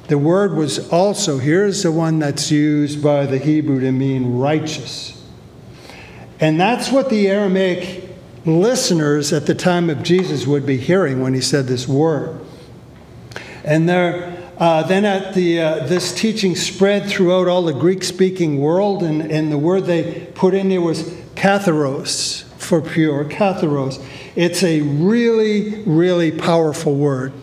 The 0.10 0.18
word 0.18 0.56
was 0.56 0.90
also, 0.90 1.38
here's 1.38 1.84
the 1.84 1.92
one 1.92 2.20
that's 2.20 2.52
used 2.52 3.02
by 3.02 3.26
the 3.28 3.38
Hebrew 3.38 3.80
to 3.80 3.94
mean 3.94 4.40
righteous. 4.40 5.24
And 6.42 6.60
that's 6.60 6.92
what 6.92 7.10
the 7.10 7.30
Aramaic 7.30 8.05
listeners 8.46 9.34
at 9.34 9.48
the 9.48 9.56
time 9.56 9.90
of 9.90 10.04
Jesus 10.04 10.46
would 10.46 10.66
be 10.66 10.78
hearing 10.78 11.22
when 11.22 11.34
he 11.34 11.42
said 11.42 11.68
this 11.68 11.88
word. 11.88 12.40
And 13.64 13.90
there, 13.90 14.52
uh, 14.58 14.84
then 14.84 15.06
at 15.06 15.34
the, 15.34 15.60
uh, 15.60 15.88
this 15.88 16.14
teaching 16.14 16.56
spread 16.56 17.10
throughout 17.10 17.48
all 17.48 17.64
the 17.64 17.74
Greek-speaking 17.74 18.60
world, 18.60 19.02
and, 19.02 19.22
and 19.32 19.52
the 19.52 19.58
word 19.58 19.86
they 19.86 20.28
put 20.36 20.54
in 20.54 20.70
there 20.70 20.82
was 20.82 21.04
katharos 21.36 22.44
for 22.60 22.82
pure, 22.82 23.26
katharos. 23.26 24.04
It's 24.36 24.64
a 24.64 24.82
really, 24.82 25.82
really 25.84 26.32
powerful 26.32 26.96
word. 26.96 27.34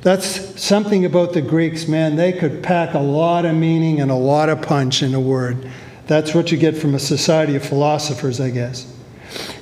That's 0.00 0.60
something 0.60 1.04
about 1.04 1.32
the 1.32 1.42
Greeks, 1.42 1.86
man. 1.86 2.16
They 2.16 2.32
could 2.32 2.62
pack 2.62 2.94
a 2.94 3.00
lot 3.00 3.44
of 3.44 3.54
meaning 3.56 4.00
and 4.00 4.10
a 4.10 4.16
lot 4.16 4.48
of 4.48 4.62
punch 4.62 5.02
in 5.02 5.14
a 5.14 5.20
word. 5.20 5.70
That's 6.06 6.34
what 6.34 6.50
you 6.50 6.58
get 6.58 6.76
from 6.76 6.94
a 6.94 6.98
society 6.98 7.56
of 7.56 7.64
philosophers, 7.64 8.40
I 8.40 8.50
guess. 8.50 8.92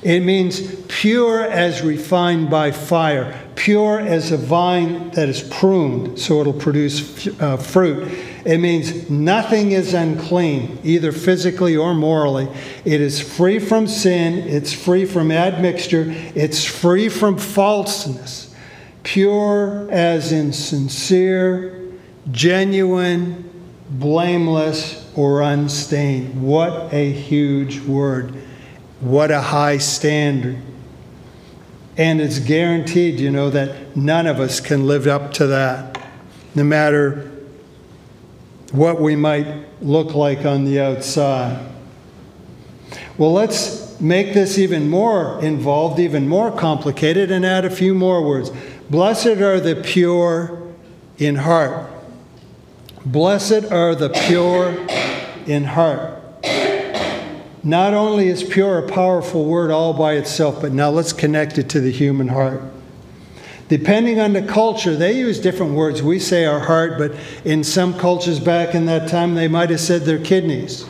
It 0.01 0.21
means 0.21 0.75
pure 0.87 1.41
as 1.41 1.81
refined 1.81 2.49
by 2.49 2.71
fire, 2.71 3.39
pure 3.55 3.99
as 3.99 4.31
a 4.31 4.37
vine 4.37 5.11
that 5.11 5.27
is 5.27 5.41
pruned 5.41 6.19
so 6.19 6.39
it'll 6.41 6.53
produce 6.53 7.27
uh, 7.41 7.57
fruit. 7.57 8.07
It 8.45 8.59
means 8.59 9.09
nothing 9.09 9.71
is 9.73 9.93
unclean, 9.93 10.79
either 10.83 11.11
physically 11.11 11.75
or 11.75 11.93
morally. 11.93 12.47
It 12.85 13.01
is 13.01 13.19
free 13.19 13.59
from 13.59 13.87
sin, 13.87 14.35
it's 14.35 14.71
free 14.71 15.05
from 15.05 15.31
admixture, 15.31 16.05
it's 16.33 16.63
free 16.63 17.09
from 17.09 17.37
falseness. 17.37 18.55
Pure 19.03 19.89
as 19.91 20.31
in 20.31 20.53
sincere, 20.53 21.91
genuine, 22.31 23.49
blameless, 23.89 25.09
or 25.15 25.41
unstained. 25.41 26.41
What 26.41 26.93
a 26.93 27.11
huge 27.11 27.79
word. 27.81 28.33
What 28.99 29.31
a 29.31 29.41
high 29.41 29.77
standard. 29.77 30.61
And 31.97 32.21
it's 32.21 32.39
guaranteed, 32.39 33.19
you 33.19 33.31
know, 33.31 33.49
that 33.49 33.95
none 33.95 34.27
of 34.27 34.39
us 34.39 34.59
can 34.59 34.85
live 34.85 35.07
up 35.07 35.33
to 35.33 35.47
that, 35.47 36.01
no 36.53 36.63
matter 36.63 37.31
what 38.71 39.01
we 39.01 39.15
might 39.15 39.47
look 39.81 40.13
like 40.13 40.45
on 40.45 40.65
the 40.65 40.79
outside. 40.79 41.65
Well, 43.17 43.33
let's 43.33 43.99
make 43.99 44.33
this 44.33 44.57
even 44.57 44.89
more 44.89 45.41
involved, 45.43 45.99
even 45.99 46.27
more 46.27 46.51
complicated, 46.51 47.31
and 47.31 47.45
add 47.45 47.65
a 47.65 47.69
few 47.69 47.95
more 47.95 48.23
words. 48.23 48.51
Blessed 48.89 49.41
are 49.41 49.59
the 49.59 49.75
pure 49.75 50.71
in 51.17 51.35
heart. 51.35 51.89
Blessed 53.05 53.71
are 53.71 53.95
the 53.95 54.09
pure 54.09 54.77
in 55.47 55.63
heart. 55.63 56.16
Not 57.63 57.93
only 57.93 58.27
is 58.27 58.43
pure 58.43 58.77
a 58.77 58.87
powerful 58.87 59.45
word 59.45 59.71
all 59.71 59.93
by 59.93 60.13
itself, 60.13 60.61
but 60.61 60.71
now 60.71 60.89
let's 60.89 61.13
connect 61.13 61.57
it 61.57 61.69
to 61.69 61.79
the 61.79 61.91
human 61.91 62.29
heart. 62.29 62.61
Depending 63.69 64.19
on 64.19 64.33
the 64.33 64.41
culture, 64.41 64.95
they 64.95 65.17
use 65.17 65.39
different 65.39 65.73
words. 65.73 66.01
We 66.01 66.19
say 66.19 66.45
our 66.45 66.61
heart, 66.61 66.97
but 66.97 67.13
in 67.43 67.63
some 67.63 67.97
cultures 67.97 68.39
back 68.39 68.73
in 68.73 68.85
that 68.85 69.09
time, 69.09 69.35
they 69.35 69.49
might 69.49 69.69
have 69.71 69.81
said 69.81 70.03
their 70.03 70.19
kidneys 70.19 70.85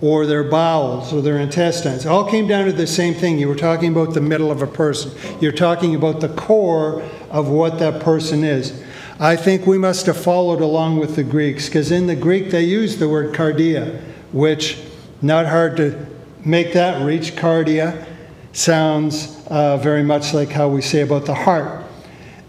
or 0.00 0.26
their 0.26 0.42
bowels 0.42 1.12
or 1.12 1.22
their 1.22 1.38
intestines. 1.38 2.04
It 2.04 2.08
all 2.08 2.28
came 2.28 2.48
down 2.48 2.66
to 2.66 2.72
the 2.72 2.88
same 2.88 3.14
thing. 3.14 3.38
You 3.38 3.46
were 3.46 3.54
talking 3.54 3.92
about 3.92 4.14
the 4.14 4.20
middle 4.20 4.50
of 4.50 4.60
a 4.60 4.66
person, 4.66 5.12
you're 5.40 5.52
talking 5.52 5.94
about 5.94 6.20
the 6.20 6.30
core 6.30 7.08
of 7.30 7.48
what 7.48 7.78
that 7.78 8.02
person 8.02 8.42
is. 8.42 8.82
I 9.20 9.36
think 9.36 9.64
we 9.64 9.78
must 9.78 10.06
have 10.06 10.16
followed 10.16 10.60
along 10.60 10.98
with 10.98 11.14
the 11.14 11.22
Greeks 11.22 11.66
because 11.66 11.92
in 11.92 12.08
the 12.08 12.16
Greek 12.16 12.50
they 12.50 12.64
used 12.64 12.98
the 12.98 13.08
word 13.08 13.32
cardia, 13.32 14.00
which 14.32 14.78
not 15.22 15.46
hard 15.46 15.76
to 15.78 16.06
make 16.44 16.72
that 16.72 17.04
reach. 17.04 17.36
Cardia 17.36 18.06
sounds 18.52 19.44
uh, 19.48 19.76
very 19.78 20.02
much 20.02 20.34
like 20.34 20.50
how 20.50 20.68
we 20.68 20.82
say 20.82 21.00
about 21.00 21.24
the 21.24 21.34
heart. 21.34 21.84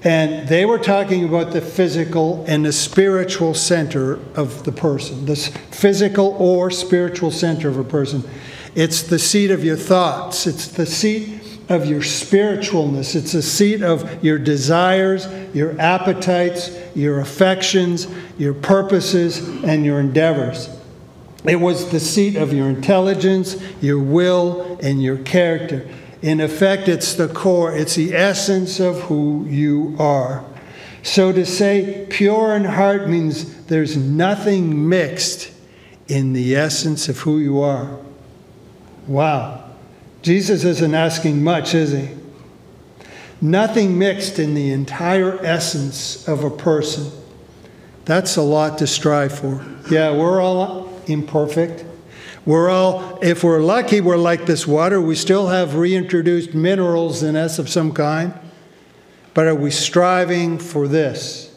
And 0.04 0.50
they 0.50 0.66
were 0.66 0.80
talking 0.80 1.24
about 1.24 1.54
the 1.54 1.62
physical 1.62 2.44
and 2.46 2.66
the 2.66 2.74
spiritual 2.74 3.54
center 3.54 4.20
of 4.36 4.66
the 4.66 4.72
person, 4.72 5.26
this 5.26 5.48
physical 5.48 6.36
or 6.40 6.70
spiritual 6.72 7.32
center 7.32 7.70
of 7.70 7.78
a 7.78 7.86
person. 7.86 8.24
It's 8.76 9.04
the 9.04 9.20
seat 9.20 9.50
of 9.50 9.64
your 9.64 9.78
thoughts, 9.78 10.46
it's 10.46 10.68
the 10.68 10.86
seat 10.86 11.42
of 11.70 11.86
your 11.86 12.02
spiritualness, 12.02 13.16
it's 13.16 13.32
the 13.32 13.42
seat 13.42 13.82
of 13.82 14.22
your 14.22 14.38
desires, 14.38 15.26
your 15.56 15.80
appetites, 15.80 16.78
your 16.96 17.22
affections, 17.22 18.08
your 18.38 18.54
purposes, 18.54 19.38
and 19.64 19.86
your 19.86 20.02
endeavors. 20.02 20.70
It 21.46 21.58
was 21.58 21.92
the 21.92 22.00
seat 22.00 22.36
of 22.36 22.54
your 22.54 22.70
intelligence, 22.70 23.62
your 23.82 24.00
will, 24.00 24.80
and 24.82 25.04
your 25.04 25.18
character. 25.18 25.88
In 26.22 26.40
effect, 26.40 26.88
it's 26.88 27.16
the 27.16 27.28
core, 27.28 27.76
it's 27.76 27.96
the 27.96 28.14
essence 28.14 28.80
of 28.80 29.02
who 29.04 29.46
you 29.46 29.96
are. 30.00 30.46
So 31.04 31.34
to 31.34 31.46
say 31.46 32.08
pure 32.10 32.56
in 32.56 32.64
heart 32.64 33.10
means 33.10 33.66
there's 33.66 33.98
nothing 33.98 34.88
mixed 34.88 35.52
in 36.08 36.32
the 36.32 36.56
essence 36.56 37.10
of 37.10 37.20
who 37.20 37.40
you 37.40 37.60
are. 37.60 38.00
Wow. 39.06 39.70
Jesus 40.22 40.64
isn't 40.64 40.94
asking 40.96 41.44
much, 41.44 41.76
is 41.76 41.92
he? 41.92 42.10
Nothing 43.42 44.00
mixed 44.00 44.40
in 44.40 44.54
the 44.54 44.72
entire 44.72 45.46
essence 45.46 46.26
of 46.26 46.46
a 46.46 46.50
person. 46.50 47.12
That's 48.06 48.38
a 48.38 48.42
lot 48.42 48.78
to 48.78 48.88
strive 48.88 49.38
for. 49.38 49.66
Yeah, 49.92 50.16
we're 50.16 50.42
all 50.42 50.83
imperfect. 51.10 51.86
We're 52.46 52.70
all, 52.70 53.20
if 53.22 53.44
we're 53.44 53.62
lucky, 53.62 54.02
we're 54.02 54.18
like 54.18 54.46
this 54.46 54.68
water. 54.68 55.00
We 55.00 55.16
still 55.16 55.48
have 55.48 55.76
reintroduced 55.76 56.54
minerals 56.54 57.24
in 57.24 57.36
us 57.36 57.58
of 57.58 57.70
some 57.70 57.94
kind. 57.94 58.34
But 59.34 59.48
are 59.48 59.56
we 59.56 59.72
striving 59.72 60.60
for 60.60 60.88
this? 60.88 61.56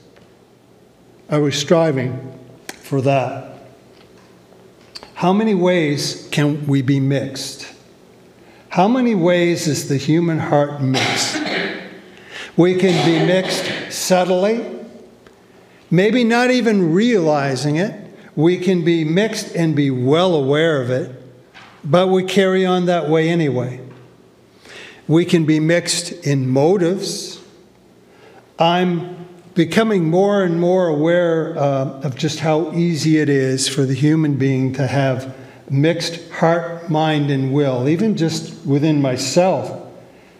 Are 1.29 1.41
we 1.41 1.51
striving 1.51 2.39
for 2.69 3.01
that? 3.03 3.59
How 5.15 5.33
many 5.33 5.55
ways 5.55 6.29
can 6.31 6.67
we 6.67 6.83
be 6.83 7.01
mixed? 7.01 7.73
How 8.69 8.87
many 8.87 9.15
ways 9.15 9.67
is 9.67 9.89
the 9.89 9.97
human 9.97 10.39
heart 10.39 10.81
mixed? 10.81 11.43
We 12.57 12.77
can 12.77 13.05
be 13.05 13.27
mixed 13.27 13.93
subtly, 13.93 14.65
maybe 15.91 16.23
not 16.23 16.51
even 16.51 16.93
realizing 16.93 17.77
it. 17.77 18.06
We 18.37 18.59
can 18.59 18.85
be 18.85 19.03
mixed 19.03 19.57
and 19.57 19.75
be 19.75 19.91
well 19.91 20.35
aware 20.35 20.83
of 20.83 20.91
it, 20.91 21.11
but 21.83 22.09
we 22.09 22.23
carry 22.23 22.67
on 22.67 22.87
that 22.87 23.09
way 23.09 23.31
anyway. 23.31 23.81
We 25.09 25.25
can 25.25 25.47
be 25.47 25.59
mixed 25.59 26.13
in 26.27 26.49
motives. 26.49 27.41
I'm 28.59 29.27
becoming 29.55 30.11
more 30.11 30.45
and 30.45 30.61
more 30.61 30.89
aware 30.89 31.59
uh, 31.59 32.01
of 32.03 32.15
just 32.15 32.41
how 32.41 32.73
easy 32.73 33.19
it 33.19 33.31
is 33.31 33.69
for 33.69 33.85
the 33.85 33.95
human 33.95 34.37
being 34.37 34.75
to 34.75 34.87
have 34.87 35.35
mixed 35.71 36.31
heart, 36.31 36.91
mind, 36.91 37.31
and 37.31 37.55
will, 37.55 37.89
even 37.89 38.17
just 38.17 38.67
within 38.67 39.01
myself. 39.01 39.83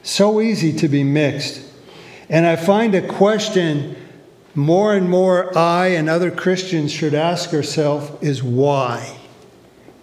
So 0.03 0.41
easy 0.43 0.73
to 0.75 0.89
be 0.89 1.03
mixed. 1.03 1.63
And 2.29 2.47
I 2.47 2.57
find 2.57 2.95
a 2.95 3.07
question 3.07 3.97
more 4.57 4.95
and 4.95 5.09
more 5.09 5.57
I 5.57 5.89
and 5.89 6.09
other 6.09 6.31
Christians 6.31 6.91
should 6.91 7.15
ask 7.15 7.53
ourselves 7.53 8.11
is 8.23 8.43
why? 8.43 9.19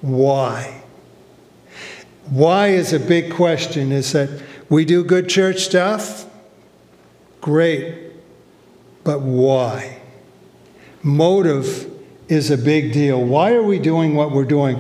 Why? 0.02 0.84
Why 2.26 2.68
is 2.70 2.94
a 2.94 3.00
big 3.00 3.34
question. 3.34 3.92
Is 3.92 4.14
that 4.14 4.42
we 4.70 4.86
do 4.86 5.04
good 5.04 5.28
church 5.28 5.62
stuff? 5.62 6.26
Great. 7.42 8.12
But 9.04 9.22
why? 9.22 10.02
Motive 11.02 11.92
is 12.30 12.50
a 12.50 12.58
big 12.58 12.94
deal. 12.94 13.22
Why 13.22 13.54
are 13.54 13.64
we 13.64 13.80
doing 13.80 14.16
what 14.16 14.32
we're 14.32 14.46
doing? 14.46 14.80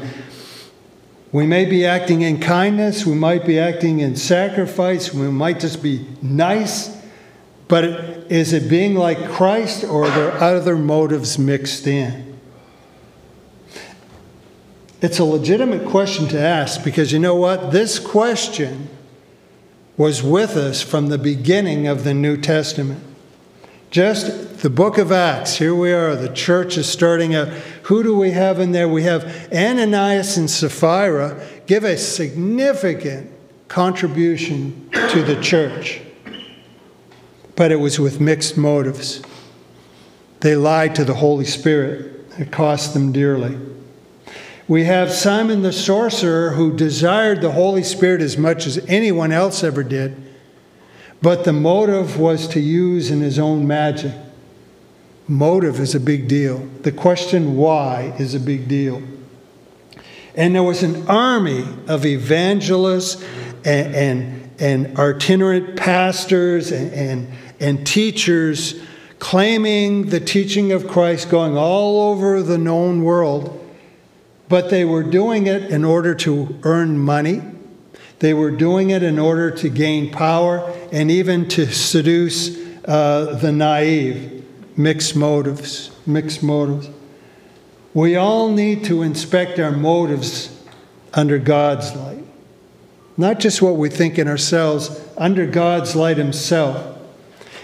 We 1.33 1.47
may 1.47 1.65
be 1.65 1.85
acting 1.85 2.21
in 2.21 2.39
kindness, 2.39 3.07
we 3.07 3.15
might 3.15 3.43
be 3.43 3.59
acting 3.59 3.99
in 3.99 4.15
sacrifice, 4.15 5.11
we 5.11 5.29
might 5.29 5.59
just 5.59 5.81
be 5.81 6.05
nice, 6.21 6.95
but 7.67 7.83
is 7.83 8.53
it 8.53 8.69
being 8.69 8.95
like 8.95 9.29
Christ 9.29 9.83
or 9.83 10.05
are 10.05 10.15
there 10.15 10.31
other 10.33 10.75
motives 10.75 11.39
mixed 11.39 11.87
in? 11.87 12.39
It's 15.01 15.19
a 15.19 15.25
legitimate 15.25 15.87
question 15.89 16.27
to 16.29 16.39
ask 16.39 16.83
because 16.83 17.11
you 17.11 17.19
know 17.19 17.35
what? 17.35 17.71
This 17.71 17.99
question 17.99 18.87
was 19.97 20.23
with 20.23 20.55
us 20.55 20.81
from 20.81 21.07
the 21.07 21.17
beginning 21.17 21.87
of 21.87 22.03
the 22.03 22.13
New 22.13 22.37
Testament. 22.37 23.03
Just 23.91 24.59
the 24.61 24.69
book 24.69 24.97
of 24.97 25.11
Acts, 25.11 25.57
here 25.57 25.75
we 25.75 25.91
are, 25.91 26.15
the 26.15 26.33
church 26.33 26.77
is 26.77 26.89
starting 26.89 27.35
out. 27.35 27.49
Who 27.83 28.01
do 28.01 28.17
we 28.17 28.31
have 28.31 28.59
in 28.59 28.71
there? 28.71 28.87
We 28.89 29.03
have 29.03 29.51
Ananias 29.53 30.37
and 30.37 30.49
Sapphira 30.49 31.45
give 31.67 31.83
a 31.83 31.97
significant 31.97 33.29
contribution 33.67 34.89
to 35.09 35.21
the 35.21 35.39
church, 35.41 36.01
but 37.55 37.71
it 37.71 37.77
was 37.77 37.99
with 37.99 38.19
mixed 38.19 38.57
motives. 38.57 39.21
They 40.39 40.55
lied 40.55 40.95
to 40.95 41.05
the 41.05 41.13
Holy 41.15 41.45
Spirit, 41.45 42.25
it 42.37 42.51
cost 42.51 42.93
them 42.93 43.11
dearly. 43.11 43.57
We 44.67 44.85
have 44.85 45.11
Simon 45.11 45.61
the 45.61 45.73
sorcerer 45.73 46.51
who 46.51 46.75
desired 46.75 47.41
the 47.41 47.51
Holy 47.51 47.83
Spirit 47.83 48.21
as 48.21 48.37
much 48.37 48.65
as 48.65 48.77
anyone 48.87 49.31
else 49.31 49.63
ever 49.63 49.83
did, 49.83 50.15
but 51.21 51.43
the 51.43 51.53
motive 51.53 52.17
was 52.17 52.47
to 52.49 52.59
use 52.59 53.11
in 53.11 53.21
his 53.21 53.37
own 53.37 53.67
magic. 53.67 54.13
Motive 55.27 55.79
is 55.79 55.95
a 55.95 55.99
big 55.99 56.27
deal. 56.27 56.67
The 56.81 56.91
question 56.91 57.55
why 57.55 58.13
is 58.19 58.35
a 58.35 58.39
big 58.39 58.67
deal. 58.67 59.01
And 60.35 60.55
there 60.55 60.63
was 60.63 60.83
an 60.83 61.07
army 61.07 61.65
of 61.87 62.05
evangelists 62.05 63.23
and, 63.63 63.95
and, 63.95 64.51
and 64.59 64.97
itinerant 64.97 65.77
pastors 65.77 66.71
and, 66.71 66.91
and, 66.93 67.27
and 67.63 67.87
teachers 67.87 68.79
claiming 69.19 70.07
the 70.07 70.19
teaching 70.19 70.73
of 70.73 70.85
Christ 70.85 71.29
going 71.29 71.57
all 71.57 72.11
over 72.11 72.43
the 72.43 72.57
known 72.57 73.03
world, 73.03 73.57
but 74.49 74.69
they 74.69 74.83
were 74.83 75.01
doing 75.01 75.47
it 75.47 75.71
in 75.71 75.85
order 75.85 76.13
to 76.15 76.59
earn 76.63 76.99
money. 76.99 77.41
They 78.19 78.33
were 78.33 78.51
doing 78.51 78.89
it 78.89 79.01
in 79.01 79.17
order 79.17 79.49
to 79.49 79.69
gain 79.69 80.11
power 80.11 80.69
and 80.91 81.09
even 81.09 81.47
to 81.49 81.71
seduce 81.71 82.57
uh, 82.83 83.39
the 83.41 83.53
naive. 83.53 84.45
Mixed 84.75 85.15
motives, 85.15 85.91
mixed 86.05 86.43
motives. 86.43 86.89
We 87.93 88.17
all 88.17 88.49
need 88.49 88.83
to 88.85 89.03
inspect 89.03 89.57
our 89.59 89.71
motives 89.71 90.49
under 91.13 91.37
God's 91.37 91.95
light. 91.95 92.25
Not 93.15 93.39
just 93.39 93.61
what 93.61 93.77
we 93.77 93.89
think 93.89 94.17
in 94.17 94.27
ourselves, 94.27 94.99
under 95.15 95.45
God's 95.45 95.95
light 95.95 96.17
Himself. 96.17 96.92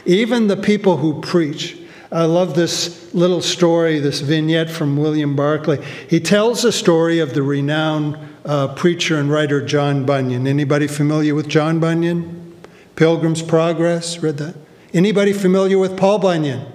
Even 0.09 0.47
the 0.47 0.57
people 0.57 0.97
who 0.97 1.21
preach. 1.21 1.77
I 2.11 2.25
love 2.25 2.55
this 2.55 3.13
little 3.13 3.43
story, 3.43 3.99
this 3.99 4.21
vignette 4.21 4.71
from 4.71 4.97
William 4.97 5.35
Barclay. 5.35 5.85
He 6.09 6.19
tells 6.19 6.63
the 6.63 6.71
story 6.71 7.19
of 7.19 7.35
the 7.35 7.43
renowned 7.43 8.17
uh, 8.43 8.73
preacher 8.73 9.19
and 9.19 9.29
writer 9.29 9.63
John 9.63 10.07
Bunyan. 10.07 10.47
Anybody 10.47 10.87
familiar 10.87 11.35
with 11.35 11.47
John 11.47 11.79
Bunyan? 11.79 12.59
Pilgrim's 12.95 13.43
Progress, 13.43 14.17
read 14.17 14.37
that? 14.37 14.55
Anybody 14.95 15.31
familiar 15.31 15.77
with 15.77 15.95
Paul 15.95 16.17
Bunyan? 16.17 16.65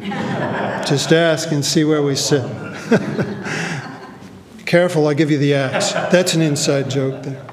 Just 0.84 1.12
ask 1.12 1.52
and 1.52 1.64
see 1.64 1.84
where 1.84 2.02
we 2.02 2.16
sit. 2.16 2.42
Careful, 4.66 5.06
I'll 5.06 5.14
give 5.14 5.30
you 5.30 5.38
the 5.38 5.54
axe. 5.54 5.92
That's 5.92 6.34
an 6.34 6.42
inside 6.42 6.90
joke 6.90 7.22
there. 7.22 7.46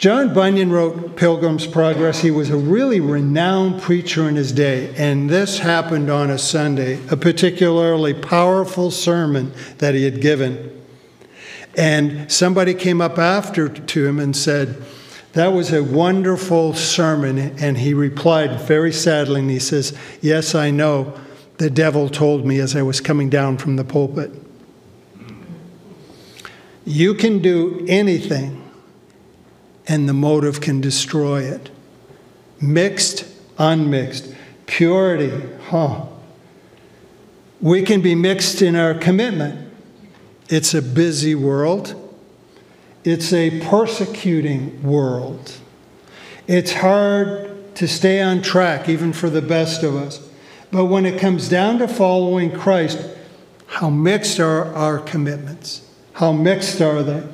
John 0.00 0.32
Bunyan 0.32 0.72
wrote 0.72 1.14
Pilgrim's 1.16 1.66
Progress. 1.66 2.22
He 2.22 2.30
was 2.30 2.48
a 2.48 2.56
really 2.56 3.00
renowned 3.00 3.82
preacher 3.82 4.26
in 4.30 4.34
his 4.34 4.50
day, 4.50 4.94
and 4.96 5.28
this 5.28 5.58
happened 5.58 6.08
on 6.08 6.30
a 6.30 6.38
Sunday, 6.38 6.98
a 7.10 7.18
particularly 7.18 8.14
powerful 8.14 8.90
sermon 8.90 9.52
that 9.76 9.94
he 9.94 10.04
had 10.04 10.22
given. 10.22 10.82
And 11.76 12.32
somebody 12.32 12.72
came 12.72 13.02
up 13.02 13.18
after 13.18 13.68
to 13.68 14.06
him 14.06 14.18
and 14.18 14.34
said, 14.34 14.82
That 15.34 15.48
was 15.48 15.70
a 15.70 15.84
wonderful 15.84 16.72
sermon. 16.72 17.38
And 17.60 17.76
he 17.76 17.92
replied 17.92 18.58
very 18.58 18.94
sadly, 18.94 19.40
and 19.40 19.50
he 19.50 19.58
says, 19.58 19.94
Yes, 20.22 20.54
I 20.54 20.70
know 20.70 21.12
the 21.58 21.68
devil 21.68 22.08
told 22.08 22.46
me 22.46 22.58
as 22.58 22.74
I 22.74 22.80
was 22.80 23.02
coming 23.02 23.28
down 23.28 23.58
from 23.58 23.76
the 23.76 23.84
pulpit. 23.84 24.30
You 26.86 27.12
can 27.12 27.40
do 27.40 27.84
anything, 27.86 28.59
and 29.90 30.08
the 30.08 30.14
motive 30.14 30.60
can 30.60 30.80
destroy 30.80 31.42
it. 31.42 31.68
Mixed, 32.60 33.26
unmixed, 33.58 34.32
purity, 34.66 35.32
huh? 35.66 36.06
We 37.60 37.82
can 37.82 38.00
be 38.00 38.14
mixed 38.14 38.62
in 38.62 38.76
our 38.76 38.94
commitment. 38.94 39.68
It's 40.48 40.74
a 40.74 40.80
busy 40.80 41.34
world, 41.34 41.96
it's 43.02 43.32
a 43.32 43.60
persecuting 43.62 44.80
world. 44.84 45.54
It's 46.46 46.72
hard 46.72 47.74
to 47.74 47.88
stay 47.88 48.22
on 48.22 48.42
track, 48.42 48.88
even 48.88 49.12
for 49.12 49.28
the 49.28 49.42
best 49.42 49.82
of 49.82 49.96
us. 49.96 50.28
But 50.70 50.84
when 50.84 51.04
it 51.04 51.20
comes 51.20 51.48
down 51.48 51.78
to 51.78 51.88
following 51.88 52.52
Christ, 52.52 53.04
how 53.66 53.90
mixed 53.90 54.38
are 54.38 54.72
our 54.72 54.98
commitments? 54.98 55.84
How 56.12 56.30
mixed 56.30 56.80
are 56.80 57.02
they? 57.02 57.24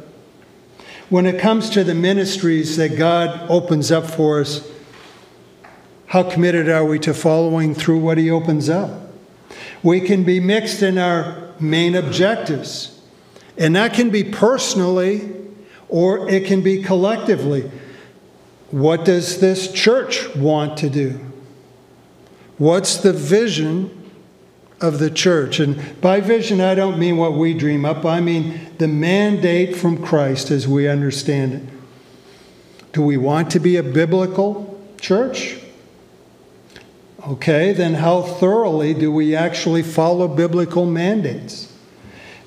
When 1.08 1.24
it 1.24 1.40
comes 1.40 1.70
to 1.70 1.84
the 1.84 1.94
ministries 1.94 2.76
that 2.78 2.96
God 2.96 3.48
opens 3.48 3.92
up 3.92 4.06
for 4.06 4.40
us, 4.40 4.68
how 6.06 6.24
committed 6.24 6.68
are 6.68 6.84
we 6.84 6.98
to 7.00 7.14
following 7.14 7.74
through 7.74 8.00
what 8.00 8.18
He 8.18 8.28
opens 8.28 8.68
up? 8.68 9.12
We 9.84 10.00
can 10.00 10.24
be 10.24 10.40
mixed 10.40 10.82
in 10.82 10.98
our 10.98 11.52
main 11.60 11.94
objectives, 11.94 13.00
and 13.56 13.76
that 13.76 13.94
can 13.94 14.10
be 14.10 14.24
personally 14.24 15.32
or 15.88 16.28
it 16.28 16.44
can 16.46 16.62
be 16.62 16.82
collectively. 16.82 17.70
What 18.72 19.04
does 19.04 19.40
this 19.40 19.70
church 19.70 20.34
want 20.34 20.76
to 20.78 20.90
do? 20.90 21.20
What's 22.58 22.96
the 22.96 23.12
vision 23.12 23.95
of 24.80 24.98
the 24.98 25.10
church? 25.10 25.58
And 25.60 26.00
by 26.00 26.20
vision, 26.20 26.60
I 26.60 26.74
don't 26.74 26.98
mean 26.98 27.16
what 27.16 27.34
we 27.34 27.54
dream 27.54 27.84
up, 27.84 28.04
I 28.04 28.20
mean 28.20 28.60
the 28.78 28.88
mandate 28.88 29.76
from 29.76 30.02
Christ 30.04 30.50
as 30.50 30.68
we 30.68 30.88
understand 30.88 31.54
it. 31.54 31.62
Do 32.92 33.02
we 33.02 33.16
want 33.16 33.50
to 33.50 33.60
be 33.60 33.76
a 33.76 33.82
biblical 33.82 34.80
church? 35.00 35.58
Okay, 37.26 37.72
then 37.72 37.94
how 37.94 38.22
thoroughly 38.22 38.94
do 38.94 39.10
we 39.10 39.34
actually 39.34 39.82
follow 39.82 40.28
biblical 40.28 40.86
mandates? 40.86 41.72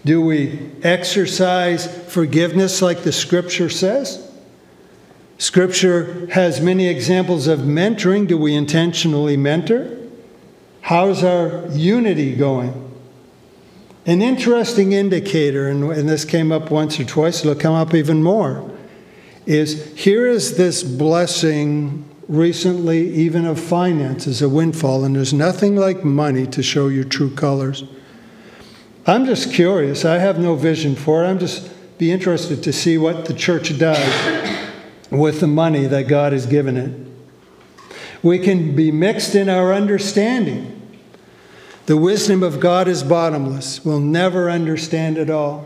Do 0.05 0.21
we 0.21 0.71
exercise 0.81 1.85
forgiveness 2.11 2.81
like 2.81 3.03
the 3.03 3.11
scripture 3.11 3.69
says? 3.69 4.25
Scripture 5.37 6.27
has 6.27 6.61
many 6.61 6.87
examples 6.87 7.47
of 7.47 7.59
mentoring. 7.59 8.27
Do 8.27 8.37
we 8.37 8.55
intentionally 8.55 9.37
mentor? 9.37 9.98
How's 10.89 11.23
our 11.23 11.67
unity 11.67 12.36
going? 12.36 12.73
An 14.08 14.23
interesting 14.23 14.91
indicator, 14.91 15.69
and, 15.69 16.10
this 16.10 16.25
came 16.25 16.52
up 16.52 16.71
once 16.71 16.99
or 16.99 17.04
twice, 17.04 17.41
it'll 17.41 17.54
come 17.54 17.75
up 17.75 17.93
even 17.93 18.23
more, 18.23 18.67
is 19.45 19.95
here 19.95 20.25
is 20.25 20.58
this 20.58 20.82
blessing 20.82 22.10
recently, 22.28 23.08
even 23.13 23.45
of 23.45 23.60
finances, 23.60 24.41
a 24.41 24.49
windfall, 24.49 25.04
and 25.04 25.15
there's 25.15 25.32
nothing 25.32 25.75
like 25.75 26.04
money 26.04 26.47
to 26.47 26.63
show 26.63 26.88
your 26.88 27.04
true 27.04 27.36
colors. 27.36 27.84
I'm 29.06 29.28
just 29.28 29.54
curious. 29.54 30.06
I 30.06 30.17
have 30.17 30.39
no 30.39 30.56
vision 30.56 30.95
for 30.95 31.23
it. 31.23 31.28
I'm 31.28 31.38
just 31.38 31.69
be 31.99 32.12
interested 32.12 32.63
to 32.63 32.73
see 32.73 32.97
what 32.97 33.25
the 33.25 33.36
church 33.36 33.78
does 33.78 34.58
with 35.12 35.39
the 35.39 35.45
money 35.45 35.86
that 35.86 36.08
God 36.08 36.34
has 36.34 36.47
given 36.47 36.78
it. 36.78 37.08
We 38.23 38.39
can 38.39 38.75
be 38.75 38.91
mixed 38.91 39.36
in 39.36 39.49
our 39.49 39.71
understanding. 39.71 40.78
The 41.89 41.97
wisdom 41.97 42.43
of 42.43 42.60
God 42.60 42.88
is 42.88 43.02
bottomless. 43.02 43.84
We'll 43.84 43.99
never 43.99 44.47
understand 44.47 45.17
it 45.17 45.32
all. 45.32 45.65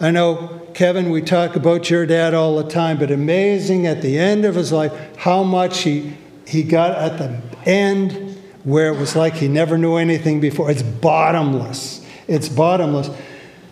I 0.00 0.10
know, 0.10 0.66
Kevin, 0.72 1.10
we 1.10 1.20
talk 1.20 1.54
about 1.54 1.90
your 1.90 2.06
dad 2.06 2.32
all 2.32 2.56
the 2.56 2.66
time, 2.70 2.98
but 2.98 3.10
amazing 3.10 3.86
at 3.86 4.00
the 4.00 4.18
end 4.18 4.46
of 4.46 4.54
his 4.54 4.72
life 4.72 4.90
how 5.18 5.42
much 5.42 5.80
he, 5.80 6.14
he 6.46 6.62
got 6.62 6.92
at 6.92 7.18
the 7.18 7.42
end 7.68 8.40
where 8.64 8.90
it 8.90 8.98
was 8.98 9.14
like 9.14 9.34
he 9.34 9.48
never 9.48 9.76
knew 9.76 9.96
anything 9.96 10.40
before. 10.40 10.70
It's 10.70 10.80
bottomless. 10.82 12.02
It's 12.26 12.48
bottomless. 12.48 13.10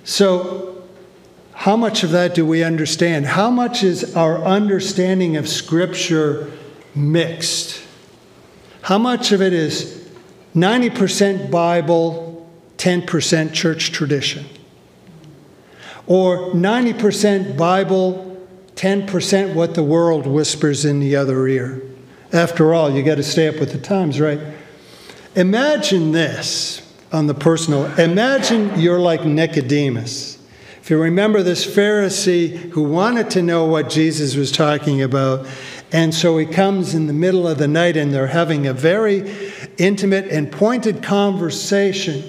So, 0.05 0.85
how 1.55 1.75
much 1.75 2.03
of 2.03 2.11
that 2.11 2.35
do 2.35 2.45
we 2.45 2.65
understand? 2.65 3.25
How 3.25 3.49
much 3.49 3.83
is 3.83 4.15
our 4.15 4.45
understanding 4.45 5.39
of 5.39 5.49
Scripture 5.49 6.53
mixed? 6.95 7.83
How 8.83 8.99
much 8.99 9.33
of 9.33 9.41
it 9.41 9.55
is 9.55 9.96
90% 10.57 11.51
Bible, 11.51 12.49
10% 12.79 13.53
church 13.53 13.93
tradition? 13.93 14.47
Or 16.07 16.51
90% 16.53 17.59
Bible, 17.59 18.47
10% 18.75 19.55
what 19.55 19.75
the 19.75 19.83
world 19.83 20.27
whispers 20.27 20.87
in 20.87 20.99
the 20.99 21.15
other 21.15 21.47
ear? 21.47 21.83
After 22.33 22.73
all, 22.73 22.91
you 22.91 23.03
got 23.03 23.17
to 23.17 23.23
stay 23.23 23.49
up 23.49 23.61
with 23.61 23.73
the 23.73 23.79
times, 23.79 24.19
right? 24.19 24.41
Imagine 25.35 26.13
this 26.13 26.83
on 27.13 27.27
the 27.27 27.35
personal. 27.35 27.85
Imagine 27.99 28.81
you're 28.81 28.99
like 28.99 29.25
Nicodemus. 29.25 30.39
If 30.81 30.91
you 30.91 30.99
remember 30.99 31.43
this 31.43 31.67
Pharisee 31.67 32.71
who 32.71 32.83
wanted 32.85 33.29
to 33.31 33.43
know 33.43 33.67
what 33.67 33.91
Jesus 33.91 34.37
was 34.37 34.51
talking 34.51 35.03
about, 35.03 35.47
and 35.93 36.15
so 36.15 36.39
he 36.39 36.47
comes 36.47 36.95
in 36.95 37.07
the 37.07 37.13
middle 37.13 37.47
of 37.47 37.59
the 37.59 37.69
night 37.69 37.97
and 37.97 38.13
they're 38.13 38.29
having 38.29 38.67
a 38.67 38.73
very 38.73 39.53
intimate 39.79 40.27
and 40.29 40.51
pointed 40.51 41.03
conversation. 41.03 42.23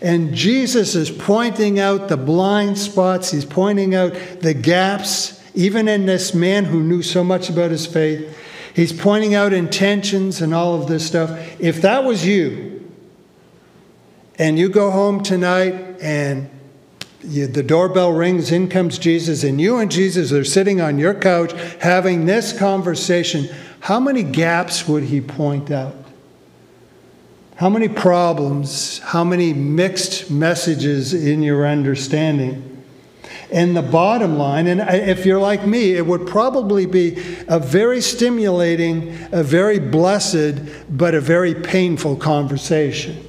And 0.00 0.34
Jesus 0.34 0.94
is 0.94 1.10
pointing 1.10 1.78
out 1.78 2.08
the 2.08 2.16
blind 2.16 2.76
spots, 2.78 3.30
he's 3.30 3.44
pointing 3.44 3.94
out 3.94 4.12
the 4.40 4.52
gaps, 4.52 5.40
even 5.54 5.86
in 5.86 6.06
this 6.06 6.34
man 6.34 6.64
who 6.64 6.82
knew 6.82 7.02
so 7.02 7.22
much 7.22 7.48
about 7.48 7.70
his 7.70 7.86
faith. 7.86 8.38
He's 8.74 8.92
pointing 8.92 9.34
out 9.34 9.52
intentions 9.52 10.40
and 10.40 10.54
all 10.54 10.74
of 10.74 10.88
this 10.88 11.06
stuff. 11.06 11.30
If 11.60 11.82
that 11.82 12.04
was 12.04 12.26
you, 12.26 12.72
and 14.38 14.58
you 14.58 14.68
go 14.70 14.90
home 14.90 15.22
tonight 15.22 15.74
and 16.00 16.50
you, 17.22 17.46
the 17.46 17.62
doorbell 17.62 18.12
rings, 18.12 18.50
in 18.50 18.68
comes 18.68 18.98
Jesus, 18.98 19.44
and 19.44 19.60
you 19.60 19.76
and 19.76 19.90
Jesus 19.90 20.32
are 20.32 20.44
sitting 20.44 20.80
on 20.80 20.98
your 20.98 21.14
couch 21.14 21.52
having 21.80 22.26
this 22.26 22.58
conversation, 22.58 23.48
how 23.80 24.00
many 24.00 24.24
gaps 24.24 24.88
would 24.88 25.04
he 25.04 25.20
point 25.20 25.70
out? 25.70 25.94
How 27.62 27.68
many 27.68 27.86
problems, 27.86 28.98
how 28.98 29.22
many 29.22 29.52
mixed 29.52 30.32
messages 30.32 31.14
in 31.14 31.44
your 31.44 31.64
understanding? 31.64 32.82
And 33.52 33.76
the 33.76 33.82
bottom 33.82 34.36
line, 34.36 34.66
and 34.66 34.80
if 34.80 35.24
you're 35.24 35.38
like 35.38 35.64
me, 35.64 35.92
it 35.92 36.04
would 36.04 36.26
probably 36.26 36.86
be 36.86 37.22
a 37.46 37.60
very 37.60 38.00
stimulating, 38.00 39.16
a 39.30 39.44
very 39.44 39.78
blessed, 39.78 40.56
but 40.90 41.14
a 41.14 41.20
very 41.20 41.54
painful 41.54 42.16
conversation. 42.16 43.24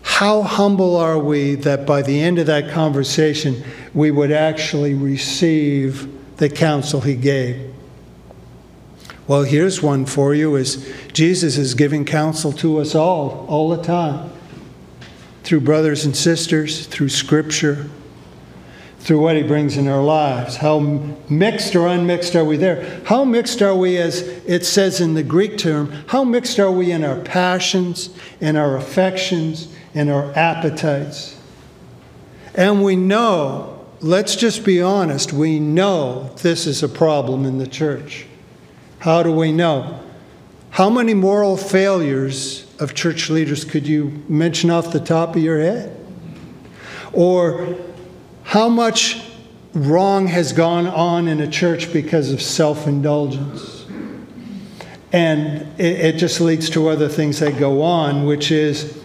How 0.00 0.40
humble 0.40 0.96
are 0.96 1.18
we 1.18 1.56
that 1.56 1.84
by 1.84 2.00
the 2.00 2.22
end 2.22 2.38
of 2.38 2.46
that 2.46 2.70
conversation, 2.70 3.62
we 3.92 4.10
would 4.10 4.32
actually 4.32 4.94
receive 4.94 6.08
the 6.38 6.48
counsel 6.48 7.02
he 7.02 7.16
gave? 7.16 7.70
Well, 9.32 9.44
here's 9.44 9.80
one 9.82 10.04
for 10.04 10.34
you 10.34 10.56
is 10.56 10.92
Jesus 11.14 11.56
is 11.56 11.72
giving 11.72 12.04
counsel 12.04 12.52
to 12.52 12.80
us 12.80 12.94
all, 12.94 13.46
all 13.48 13.70
the 13.70 13.82
time. 13.82 14.30
Through 15.42 15.60
brothers 15.60 16.04
and 16.04 16.14
sisters, 16.14 16.86
through 16.86 17.08
scripture, 17.08 17.88
through 18.98 19.20
what 19.20 19.36
he 19.36 19.42
brings 19.42 19.78
in 19.78 19.88
our 19.88 20.02
lives. 20.02 20.56
How 20.56 20.80
mixed 21.30 21.74
or 21.74 21.86
unmixed 21.86 22.36
are 22.36 22.44
we 22.44 22.58
there? 22.58 23.00
How 23.06 23.24
mixed 23.24 23.62
are 23.62 23.74
we, 23.74 23.96
as 23.96 24.20
it 24.20 24.66
says 24.66 25.00
in 25.00 25.14
the 25.14 25.22
Greek 25.22 25.56
term, 25.56 25.90
how 26.08 26.24
mixed 26.24 26.60
are 26.60 26.70
we 26.70 26.92
in 26.92 27.02
our 27.02 27.18
passions, 27.18 28.14
in 28.38 28.54
our 28.54 28.76
affections, 28.76 29.74
in 29.94 30.10
our 30.10 30.30
appetites? 30.36 31.40
And 32.54 32.84
we 32.84 32.96
know, 32.96 33.82
let's 34.02 34.36
just 34.36 34.62
be 34.62 34.82
honest, 34.82 35.32
we 35.32 35.58
know 35.58 36.34
this 36.42 36.66
is 36.66 36.82
a 36.82 36.88
problem 36.88 37.46
in 37.46 37.56
the 37.56 37.66
church. 37.66 38.26
How 39.02 39.24
do 39.24 39.32
we 39.32 39.50
know? 39.50 39.98
How 40.70 40.88
many 40.88 41.12
moral 41.12 41.56
failures 41.56 42.72
of 42.78 42.94
church 42.94 43.30
leaders 43.30 43.64
could 43.64 43.84
you 43.84 44.22
mention 44.28 44.70
off 44.70 44.92
the 44.92 45.00
top 45.00 45.34
of 45.34 45.42
your 45.42 45.58
head? 45.58 45.98
Or 47.12 47.74
how 48.44 48.68
much 48.68 49.28
wrong 49.74 50.28
has 50.28 50.52
gone 50.52 50.86
on 50.86 51.26
in 51.26 51.40
a 51.40 51.48
church 51.50 51.92
because 51.92 52.30
of 52.30 52.40
self 52.40 52.86
indulgence? 52.86 53.86
And 55.12 55.62
it, 55.80 56.14
it, 56.14 56.16
just 56.16 56.40
leads 56.40 56.70
to 56.70 56.86
other 56.86 57.08
things 57.08 57.40
that 57.40 57.58
go 57.58 57.82
on, 57.82 58.24
which 58.24 58.52
is 58.52 59.02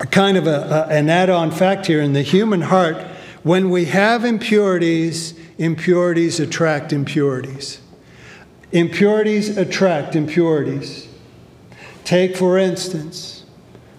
a 0.00 0.08
kind 0.08 0.38
of 0.38 0.48
a, 0.48 0.88
a, 0.90 0.92
an 0.92 1.08
add 1.08 1.30
on 1.30 1.52
fact 1.52 1.86
here 1.86 2.00
in 2.00 2.14
the 2.14 2.22
human 2.22 2.62
heart. 2.62 2.96
When 3.44 3.70
we 3.70 3.84
have 3.84 4.24
impurities, 4.24 5.38
impurities 5.56 6.40
attract 6.40 6.92
impurities. 6.92 7.80
Impurities 8.72 9.56
attract 9.56 10.14
impurities. 10.14 11.08
Take, 12.04 12.36
for 12.36 12.56
instance, 12.56 13.44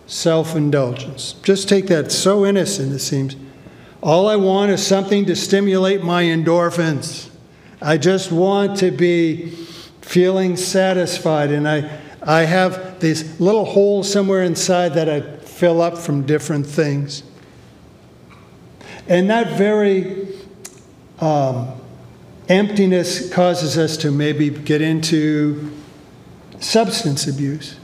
self 0.07 0.55
indulgence. 0.55 1.33
Just 1.43 1.67
take 1.67 1.87
that, 1.87 2.11
so 2.11 2.45
innocent 2.45 2.93
it 2.93 2.99
seems. 2.99 3.35
All 4.01 4.27
I 4.27 4.35
want 4.35 4.71
is 4.71 4.85
something 4.85 5.25
to 5.25 5.35
stimulate 5.35 6.03
my 6.03 6.23
endorphins. 6.23 7.29
I 7.81 7.97
just 7.97 8.31
want 8.31 8.77
to 8.79 8.91
be 8.91 9.49
feeling 10.01 10.57
satisfied, 10.57 11.51
and 11.51 11.67
I, 11.67 11.99
I 12.21 12.41
have 12.41 12.99
these 12.99 13.39
little 13.39 13.65
holes 13.65 14.11
somewhere 14.11 14.43
inside 14.43 14.93
that 14.95 15.09
I 15.09 15.21
fill 15.21 15.81
up 15.81 15.97
from 15.97 16.25
different 16.25 16.65
things. 16.65 17.23
And 19.07 19.29
that 19.29 19.57
very 19.57 20.27
um, 21.19 21.80
Emptiness 22.51 23.31
causes 23.31 23.77
us 23.77 23.95
to 23.95 24.11
maybe 24.11 24.49
get 24.49 24.81
into 24.81 25.71
substance 26.59 27.25
abuse 27.25 27.77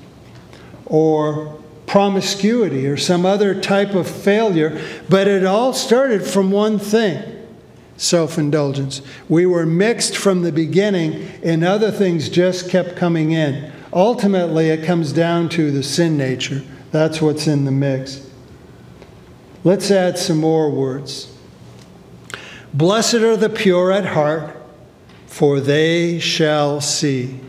or 0.86 1.58
promiscuity 1.86 2.86
or 2.86 2.98
some 2.98 3.26
other 3.26 3.58
type 3.62 3.96
of 3.96 4.10
failure, 4.10 4.78
but 5.08 5.26
it 5.26 5.46
all 5.46 5.72
started 5.72 6.22
from 6.22 6.52
one 6.52 6.80
thing 6.80 7.48
self 7.96 8.38
indulgence. 8.38 9.02
We 9.30 9.46
were 9.46 9.66
mixed 9.66 10.18
from 10.18 10.42
the 10.42 10.52
beginning, 10.52 11.30
and 11.42 11.64
other 11.64 11.90
things 11.90 12.28
just 12.28 12.70
kept 12.70 12.98
coming 12.98 13.32
in. 13.32 13.72
Ultimately, 13.94 14.68
it 14.68 14.84
comes 14.84 15.14
down 15.14 15.48
to 15.50 15.72
the 15.72 15.82
sin 15.82 16.18
nature. 16.18 16.62
That's 16.92 17.22
what's 17.22 17.48
in 17.48 17.64
the 17.64 17.72
mix. 17.72 18.30
Let's 19.64 19.90
add 19.92 20.18
some 20.18 20.40
more 20.40 20.70
words. 20.70 21.34
Blessed 22.74 23.16
are 23.16 23.38
the 23.38 23.50
pure 23.50 23.94
at 23.94 24.08
heart, 24.08 24.57
for 25.38 25.60
they 25.60 26.18
shall 26.18 26.82
see. 26.82 27.40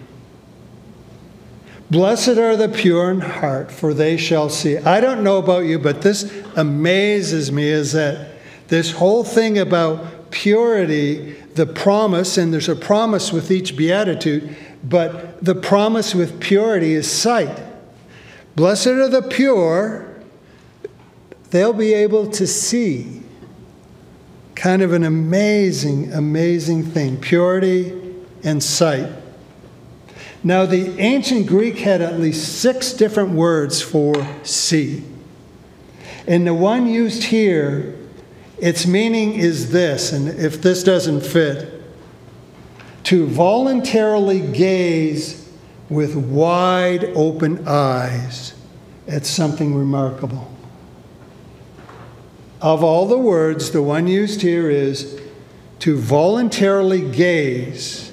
Blessed 1.90 2.36
are 2.36 2.54
the 2.54 2.68
pure 2.68 3.10
in 3.10 3.20
heart, 3.20 3.72
for 3.72 3.94
they 3.94 4.18
shall 4.18 4.50
see. 4.50 4.76
I 4.76 5.00
don't 5.00 5.24
know 5.24 5.38
about 5.38 5.60
you, 5.60 5.78
but 5.78 6.02
this 6.02 6.30
amazes 6.54 7.50
me 7.50 7.66
is 7.66 7.92
that 7.92 8.32
this 8.68 8.92
whole 8.92 9.24
thing 9.24 9.56
about 9.56 10.30
purity, 10.30 11.32
the 11.54 11.64
promise, 11.64 12.36
and 12.36 12.52
there's 12.52 12.68
a 12.68 12.76
promise 12.76 13.32
with 13.32 13.50
each 13.50 13.74
beatitude, 13.74 14.54
but 14.84 15.42
the 15.42 15.54
promise 15.54 16.14
with 16.14 16.40
purity 16.40 16.92
is 16.92 17.10
sight. 17.10 17.58
Blessed 18.54 18.88
are 18.88 19.08
the 19.08 19.22
pure, 19.22 20.14
they'll 21.52 21.72
be 21.72 21.94
able 21.94 22.30
to 22.32 22.46
see. 22.46 23.22
Kind 24.58 24.82
of 24.82 24.92
an 24.92 25.04
amazing, 25.04 26.12
amazing 26.12 26.82
thing 26.82 27.16
purity 27.16 27.92
and 28.42 28.60
sight. 28.60 29.08
Now, 30.42 30.66
the 30.66 30.98
ancient 30.98 31.46
Greek 31.46 31.78
had 31.78 32.02
at 32.02 32.18
least 32.18 32.60
six 32.60 32.92
different 32.92 33.30
words 33.30 33.80
for 33.80 34.26
see. 34.42 35.04
And 36.26 36.44
the 36.44 36.54
one 36.54 36.88
used 36.88 37.22
here, 37.22 37.96
its 38.58 38.84
meaning 38.84 39.34
is 39.34 39.70
this, 39.70 40.10
and 40.12 40.28
if 40.28 40.60
this 40.60 40.82
doesn't 40.82 41.20
fit, 41.20 41.80
to 43.04 43.28
voluntarily 43.28 44.40
gaze 44.40 45.48
with 45.88 46.16
wide 46.16 47.04
open 47.14 47.62
eyes 47.68 48.54
at 49.06 49.24
something 49.24 49.76
remarkable. 49.76 50.52
Of 52.60 52.82
all 52.82 53.06
the 53.06 53.18
words, 53.18 53.70
the 53.70 53.82
one 53.82 54.08
used 54.08 54.42
here 54.42 54.68
is 54.68 55.20
to 55.78 55.96
voluntarily 55.96 57.08
gaze 57.08 58.10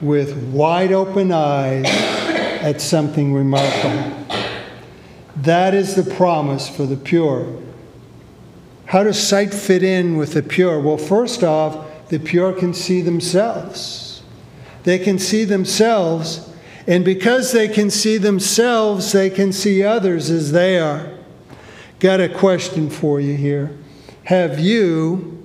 with 0.00 0.36
wide 0.52 0.90
open 0.92 1.30
eyes 1.30 1.86
at 1.86 2.80
something 2.80 3.32
remarkable. 3.32 4.26
That 5.36 5.74
is 5.74 5.94
the 5.94 6.02
promise 6.14 6.68
for 6.68 6.86
the 6.86 6.96
pure. 6.96 7.46
How 8.86 9.04
does 9.04 9.24
sight 9.24 9.54
fit 9.54 9.84
in 9.84 10.16
with 10.16 10.32
the 10.32 10.42
pure? 10.42 10.80
Well, 10.80 10.98
first 10.98 11.44
off, 11.44 12.08
the 12.08 12.18
pure 12.18 12.52
can 12.52 12.74
see 12.74 13.00
themselves. 13.00 14.22
They 14.82 14.98
can 14.98 15.20
see 15.20 15.44
themselves, 15.44 16.50
and 16.86 17.04
because 17.04 17.52
they 17.52 17.68
can 17.68 17.90
see 17.90 18.16
themselves, 18.16 19.12
they 19.12 19.30
can 19.30 19.52
see 19.52 19.84
others 19.84 20.30
as 20.30 20.50
they 20.50 20.80
are. 20.80 21.17
Got 22.00 22.20
a 22.20 22.28
question 22.28 22.90
for 22.90 23.18
you 23.20 23.36
here. 23.36 23.76
Have 24.24 24.60
you 24.60 25.44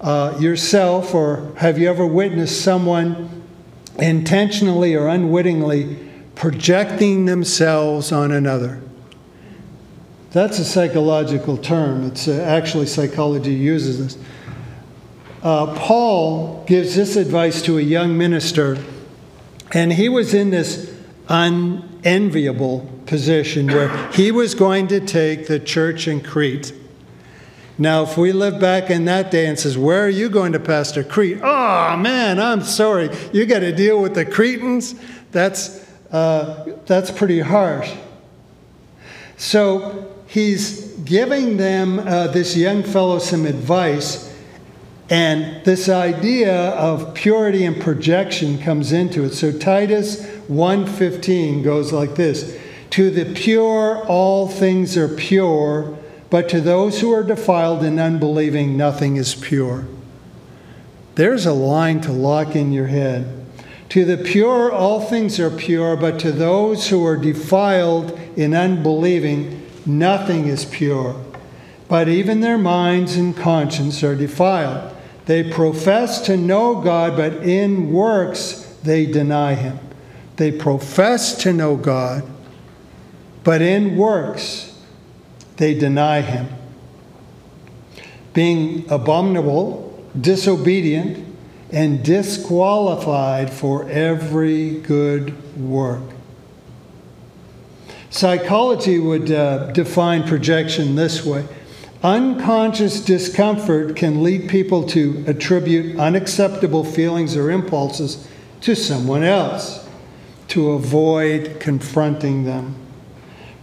uh, 0.00 0.36
yourself, 0.38 1.12
or 1.12 1.52
have 1.56 1.78
you 1.78 1.88
ever 1.88 2.06
witnessed 2.06 2.62
someone 2.62 3.42
intentionally 3.98 4.94
or 4.94 5.08
unwittingly 5.08 5.98
projecting 6.36 7.24
themselves 7.24 8.12
on 8.12 8.30
another? 8.30 8.80
That's 10.30 10.60
a 10.60 10.64
psychological 10.64 11.56
term. 11.56 12.06
It's 12.06 12.28
uh, 12.28 12.40
actually 12.46 12.86
psychology 12.86 13.54
uses 13.54 14.14
this. 14.16 14.24
Uh, 15.42 15.74
Paul 15.74 16.62
gives 16.68 16.94
this 16.94 17.16
advice 17.16 17.62
to 17.62 17.78
a 17.78 17.82
young 17.82 18.16
minister, 18.16 18.78
and 19.72 19.92
he 19.92 20.08
was 20.08 20.34
in 20.34 20.50
this 20.50 20.94
unenviable 21.28 22.97
position 23.08 23.66
where 23.66 23.88
he 24.12 24.30
was 24.30 24.54
going 24.54 24.86
to 24.88 25.00
take 25.00 25.46
the 25.46 25.58
church 25.58 26.06
in 26.06 26.20
Crete. 26.20 26.72
Now, 27.78 28.02
if 28.02 28.16
we 28.18 28.32
live 28.32 28.60
back 28.60 28.90
in 28.90 29.04
that 29.06 29.30
day 29.30 29.46
and 29.46 29.58
says, 29.58 29.78
"Where 29.78 30.04
are 30.04 30.08
you 30.10 30.28
going 30.28 30.52
to 30.52 30.60
pastor 30.60 31.02
Crete?" 31.02 31.38
Oh 31.42 31.96
man, 31.96 32.38
I'm 32.40 32.62
sorry, 32.62 33.10
you 33.32 33.46
got 33.46 33.60
to 33.60 33.72
deal 33.72 34.00
with 34.00 34.14
the 34.14 34.24
Cretans. 34.24 34.94
That's 35.30 35.86
uh, 36.10 36.64
that's 36.86 37.10
pretty 37.10 37.40
harsh. 37.40 37.92
So 39.36 40.12
he's 40.26 40.88
giving 41.04 41.56
them, 41.56 42.00
uh, 42.00 42.26
this 42.28 42.56
young 42.56 42.82
fellow, 42.82 43.20
some 43.20 43.46
advice, 43.46 44.34
and 45.10 45.64
this 45.64 45.88
idea 45.88 46.70
of 46.70 47.14
purity 47.14 47.64
and 47.64 47.80
projection 47.80 48.58
comes 48.58 48.92
into 48.92 49.24
it. 49.24 49.34
So 49.34 49.52
Titus 49.52 50.26
1:15 50.48 51.62
goes 51.62 51.92
like 51.92 52.16
this: 52.16 52.58
"To 52.90 53.10
the 53.10 53.26
pure 53.26 54.02
all 54.06 54.48
things 54.48 54.96
are 54.96 55.08
pure, 55.08 55.94
but 56.30 56.48
to 56.48 56.60
those 56.60 57.00
who 57.00 57.12
are 57.12 57.22
defiled 57.22 57.82
and 57.82 57.98
unbelieving 58.00 58.76
nothing 58.76 59.16
is 59.16 59.34
pure." 59.34 59.84
There's 61.14 61.46
a 61.46 61.52
line 61.52 62.00
to 62.02 62.12
lock 62.12 62.54
in 62.54 62.72
your 62.72 62.86
head. 62.86 63.26
To 63.90 64.04
the 64.04 64.18
pure 64.18 64.70
all 64.70 65.00
things 65.00 65.40
are 65.40 65.50
pure, 65.50 65.96
but 65.96 66.18
to 66.20 66.30
those 66.30 66.88
who 66.88 67.04
are 67.04 67.16
defiled 67.16 68.18
in 68.36 68.54
unbelieving 68.54 69.62
nothing 69.86 70.46
is 70.46 70.64
pure. 70.66 71.16
But 71.88 72.08
even 72.08 72.40
their 72.40 72.58
minds 72.58 73.16
and 73.16 73.34
conscience 73.34 74.04
are 74.04 74.14
defiled. 74.14 74.90
They 75.24 75.42
profess 75.42 76.20
to 76.22 76.36
know 76.36 76.76
God, 76.76 77.16
but 77.16 77.42
in 77.42 77.92
works 77.92 78.66
they 78.84 79.06
deny 79.06 79.54
him. 79.54 79.78
They 80.36 80.52
profess 80.52 81.34
to 81.38 81.52
know 81.52 81.76
God, 81.76 82.22
but 83.44 83.62
in 83.62 83.96
works 83.96 84.78
they 85.56 85.74
deny 85.74 86.20
him. 86.20 86.48
Being 88.32 88.90
abominable, 88.90 90.08
disobedient, 90.18 91.26
and 91.70 92.02
disqualified 92.02 93.50
for 93.50 93.88
every 93.90 94.78
good 94.80 95.58
work. 95.58 96.02
Psychology 98.10 98.98
would 98.98 99.30
uh, 99.30 99.70
define 99.72 100.26
projection 100.26 100.94
this 100.94 101.24
way 101.24 101.46
unconscious 102.02 103.00
discomfort 103.00 103.96
can 103.96 104.22
lead 104.22 104.48
people 104.48 104.84
to 104.84 105.24
attribute 105.26 105.98
unacceptable 105.98 106.84
feelings 106.84 107.36
or 107.36 107.50
impulses 107.50 108.28
to 108.60 108.74
someone 108.76 109.24
else 109.24 109.88
to 110.46 110.70
avoid 110.70 111.58
confronting 111.58 112.44
them. 112.44 112.74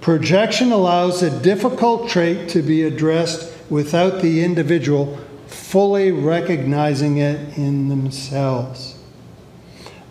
Projection 0.05 0.71
allows 0.71 1.23
a 1.23 1.31
difficult 1.41 2.09
trait 2.09 2.47
to 2.49 2.61
be 2.61 2.83
addressed 2.83 3.51
without 3.71 4.21
the 4.21 4.43
individual 4.43 5.17
fully 5.47 6.11
recognizing 6.11 7.17
it 7.17 7.57
in 7.57 7.89
themselves. 7.89 8.99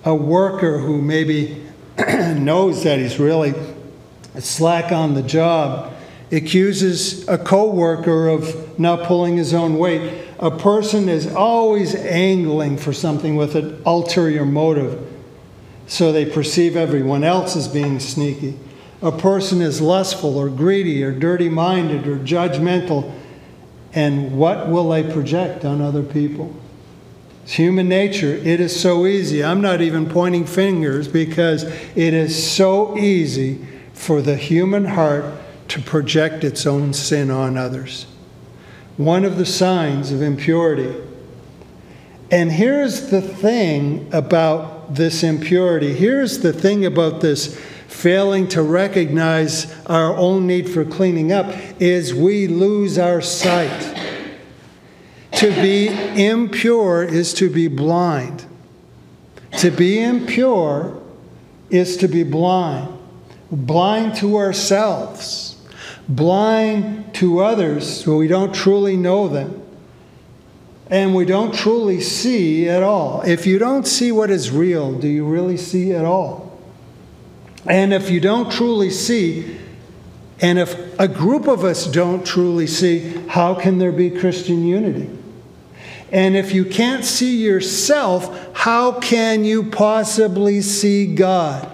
A 0.05 0.13
worker 0.13 0.79
who 0.79 1.01
maybe 1.01 1.65
knows 1.97 2.83
that 2.83 2.99
he's 2.99 3.21
really 3.21 3.55
slack 4.37 4.91
on 4.91 5.15
the 5.15 5.23
job 5.23 5.95
accuses 6.33 7.29
a 7.29 7.39
coworker 7.39 8.27
of 8.27 8.77
not 8.81 9.05
pulling 9.05 9.37
his 9.37 9.55
own 9.55 9.79
weight. 9.79 10.25
A 10.41 10.51
person 10.51 11.09
is 11.09 11.33
always 11.33 11.95
angling 11.95 12.79
for 12.79 12.93
something 12.93 13.37
with 13.37 13.55
an 13.55 13.81
ulterior 13.87 14.45
motive, 14.45 15.09
so 15.87 16.11
they 16.11 16.25
perceive 16.27 16.75
everyone 16.75 17.23
else 17.23 17.55
as 17.55 17.69
being 17.69 18.01
sneaky. 18.01 18.59
A 19.05 19.13
person 19.13 19.61
is 19.61 19.83
lustful 19.83 20.39
or 20.39 20.49
greedy 20.49 21.05
or 21.05 21.13
dirty 21.13 21.51
minded 21.51 22.07
or 22.07 22.17
judgmental, 22.17 23.13
and 23.93 24.39
what 24.39 24.71
will 24.71 24.89
they 24.89 25.03
project 25.03 25.63
on 25.63 25.83
other 25.83 26.03
people? 26.03 26.57
It's 27.43 27.53
human 27.53 27.87
nature. 27.87 28.35
It 28.35 28.61
is 28.61 28.81
so 28.81 29.05
easy. 29.05 29.45
I'm 29.45 29.61
not 29.61 29.83
even 29.83 30.09
pointing 30.09 30.47
fingers 30.47 31.07
because 31.07 31.65
it 31.65 32.15
is 32.15 32.51
so 32.51 32.97
easy 32.97 33.67
for 33.93 34.23
the 34.23 34.37
human 34.37 34.87
heart 34.87 35.27
to 35.69 35.83
project 35.83 36.43
its 36.43 36.67
own 36.67 36.95
sin 36.95 37.31
on 37.31 37.59
others. 37.59 38.07
One 38.97 39.27
of 39.27 39.37
the 39.37 39.45
signs 39.45 40.13
of 40.13 40.23
impurity. 40.23 40.95
And 42.31 42.51
here's 42.51 43.11
the 43.11 43.21
thing 43.21 44.09
about 44.15 44.95
this 44.95 45.23
impurity. 45.23 45.93
Here's 45.93 46.39
the 46.39 46.55
thing 46.55 46.87
about 46.87 47.21
this 47.21 47.61
failing 47.95 48.49
to 48.49 48.63
recognize 48.63 49.75
our 49.87 50.15
own 50.17 50.47
need 50.47 50.69
for 50.69 50.85
cleaning 50.85 51.33
up 51.33 51.47
is 51.81 52.13
we 52.13 52.47
lose 52.47 52.99
our 52.99 53.21
sight. 53.21 53.93
To 55.33 55.51
be 55.51 55.89
impure 56.25 57.05
is 57.05 57.33
to 57.35 57.49
be 57.49 57.69
blind. 57.69 58.45
To 59.59 59.71
be 59.71 60.03
impure 60.03 61.01
is 61.71 61.97
to 61.99 62.09
be 62.09 62.25
blind 62.25 62.95
blind 63.51 64.17
to 64.17 64.37
ourselves, 64.37 65.57
blind 66.09 67.15
to 67.15 67.41
others 67.41 68.07
we 68.07 68.27
don't 68.27 68.55
truly 68.55 68.97
know 68.97 69.29
them, 69.29 69.63
and 70.89 71.15
we 71.15 71.25
don't 71.25 71.55
truly 71.55 72.01
see 72.01 72.69
at 72.69 72.83
all. 72.83 73.23
If 73.23 73.47
you 73.47 73.59
don't 73.59 73.87
see 73.87 74.13
what 74.13 74.31
is 74.31 74.51
real, 74.51 74.93
do 74.99 75.09
you 75.09 75.25
really 75.25 75.57
see 75.57 75.93
at 75.93 76.05
all? 76.05 76.44
And 77.67 77.93
if 77.93 78.11
you 78.11 78.21
don't 78.21 78.51
truly 78.51 78.91
see, 78.91 79.59
and 80.41 80.59
if 80.59 80.99
a 81.01 81.09
group 81.09 81.47
of 81.47 81.65
us 81.65 81.87
don't 81.87 82.27
truly 82.27 82.67
see, 82.67 83.11
how 83.29 83.55
can 83.55 83.79
there 83.79 83.93
be 83.93 84.11
Christian 84.11 84.67
unity? 84.67 85.11
And 86.13 86.37
if 86.37 86.53
you 86.53 86.65
can't 86.65 87.05
see 87.05 87.43
yourself, 87.43 88.55
how 88.55 89.01
can 89.01 89.45
you 89.45 89.71
possibly 89.71 90.61
see 90.61 91.15
God? 91.15 91.71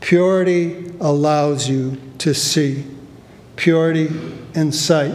Purity 0.00 0.92
allows 1.00 1.68
you 1.68 2.00
to 2.18 2.34
see. 2.34 2.84
Purity 3.56 4.08
and 4.54 4.74
sight. 4.74 5.14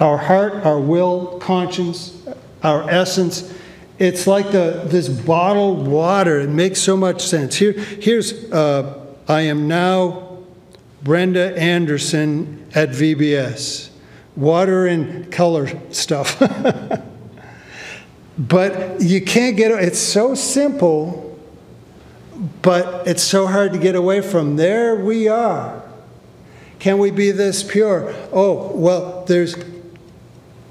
Our 0.00 0.16
heart, 0.16 0.54
our 0.64 0.78
will, 0.78 1.38
conscience, 1.38 2.26
our 2.62 2.88
essence, 2.88 3.52
it's 3.98 4.26
like 4.26 4.52
the, 4.52 4.84
this 4.86 5.08
bottled 5.08 5.86
water. 5.86 6.40
It 6.40 6.50
makes 6.50 6.80
so 6.80 6.96
much 6.96 7.22
sense. 7.22 7.56
Here, 7.56 7.72
here's 7.72 8.50
uh, 8.52 9.04
I 9.26 9.42
am 9.42 9.68
now 9.68 10.38
Brenda 11.02 11.56
Anderson 11.58 12.66
at 12.74 12.90
VBS. 12.90 13.90
Water 14.36 14.86
and 14.86 15.30
color 15.32 15.68
stuff. 15.92 16.38
but 18.38 19.00
you 19.00 19.20
can't 19.20 19.56
get 19.56 19.72
it. 19.72 19.82
It's 19.82 19.98
so 19.98 20.34
simple 20.34 21.28
but 22.62 23.06
it's 23.06 23.22
so 23.22 23.46
hard 23.46 23.72
to 23.72 23.78
get 23.78 23.94
away 23.94 24.20
from. 24.20 24.56
There 24.56 24.96
we 24.96 25.28
are. 25.28 25.82
Can 26.78 26.98
we 26.98 27.10
be 27.10 27.32
this 27.32 27.64
pure? 27.64 28.14
Oh, 28.32 28.72
well, 28.76 29.24
there's 29.24 29.56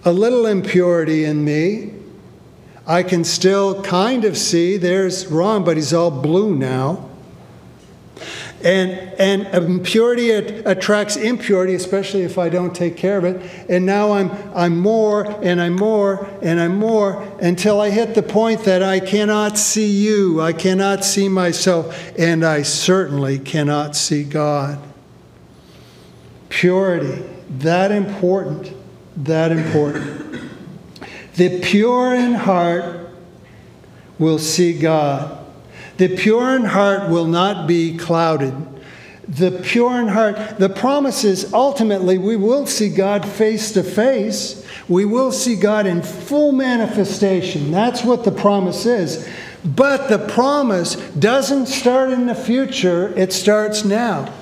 a 0.06 0.14
little 0.14 0.46
impurity 0.46 1.26
in 1.26 1.44
me. 1.44 1.94
I 2.88 3.04
can 3.04 3.26
still 3.26 3.84
kind 3.84 4.24
of 4.24 4.38
see 4.38 4.78
there's 4.78 5.28
Ron, 5.28 5.66
but 5.66 5.76
he's 5.76 5.94
all 5.94 6.10
blue 6.10 6.56
now. 6.56 7.10
And, 8.64 8.92
and 9.20 9.46
impurity 9.54 10.32
attracts 10.32 11.16
impurity, 11.16 11.76
especially 11.76 12.24
if 12.24 12.38
I 12.40 12.50
don't 12.50 12.74
take 12.74 12.96
care 12.98 13.18
of 13.18 13.26
it. 13.26 13.70
And 13.70 13.86
now 13.86 14.14
I'm, 14.14 14.32
I'm 14.56 14.80
more 14.80 15.26
and 15.44 15.62
I'm 15.62 15.76
more 15.76 16.28
and 16.42 16.60
I'm 16.60 16.78
more 16.78 17.22
until 17.40 17.82
I 17.82 17.92
hit 17.92 18.16
the 18.16 18.24
point 18.24 18.64
that 18.64 18.82
I 18.82 19.00
cannot 19.00 19.58
see 19.58 19.86
you, 19.86 20.42
I 20.42 20.54
cannot 20.54 21.04
see 21.04 21.30
myself, 21.30 22.18
and 22.18 22.44
I 22.44 22.64
certainly 22.64 23.38
cannot 23.38 23.96
see 23.96 24.24
God. 24.24 24.80
Purity, 26.50 27.24
that 27.60 27.92
important, 27.92 28.74
that 29.18 29.52
important. 29.52 30.28
The 31.38 31.60
pure 31.62 32.16
in 32.16 32.34
heart 32.34 33.10
will 34.18 34.40
see 34.40 34.78
God. 34.78 35.46
The 35.98 36.16
pure 36.16 36.56
in 36.56 36.66
heart 36.66 37.10
will 37.10 37.28
not 37.28 37.68
be 37.68 37.96
clouded. 37.96 38.56
The 39.28 39.52
pure 39.52 40.00
in 40.00 40.08
heart, 40.08 40.58
the 40.58 40.70
promise 40.70 41.24
is 41.24 41.54
ultimately 41.54 42.18
we 42.18 42.38
will 42.38 42.66
see 42.66 42.90
God 42.90 43.24
face 43.28 43.72
to 43.74 43.84
face. 43.84 44.66
We 44.88 45.06
will 45.06 45.32
see 45.32 45.56
God 45.56 45.86
in 45.86 46.02
full 46.02 46.54
manifestation. 46.54 47.72
That's 47.72 48.04
what 48.04 48.24
the 48.24 48.32
promise 48.32 48.88
is. 48.88 49.30
But 49.64 50.08
the 50.08 50.20
promise 50.20 50.96
doesn't 51.12 51.68
start 51.68 52.10
in 52.10 52.26
the 52.26 52.36
future, 52.36 53.14
it 53.18 53.32
starts 53.32 53.86
now. 53.86 54.34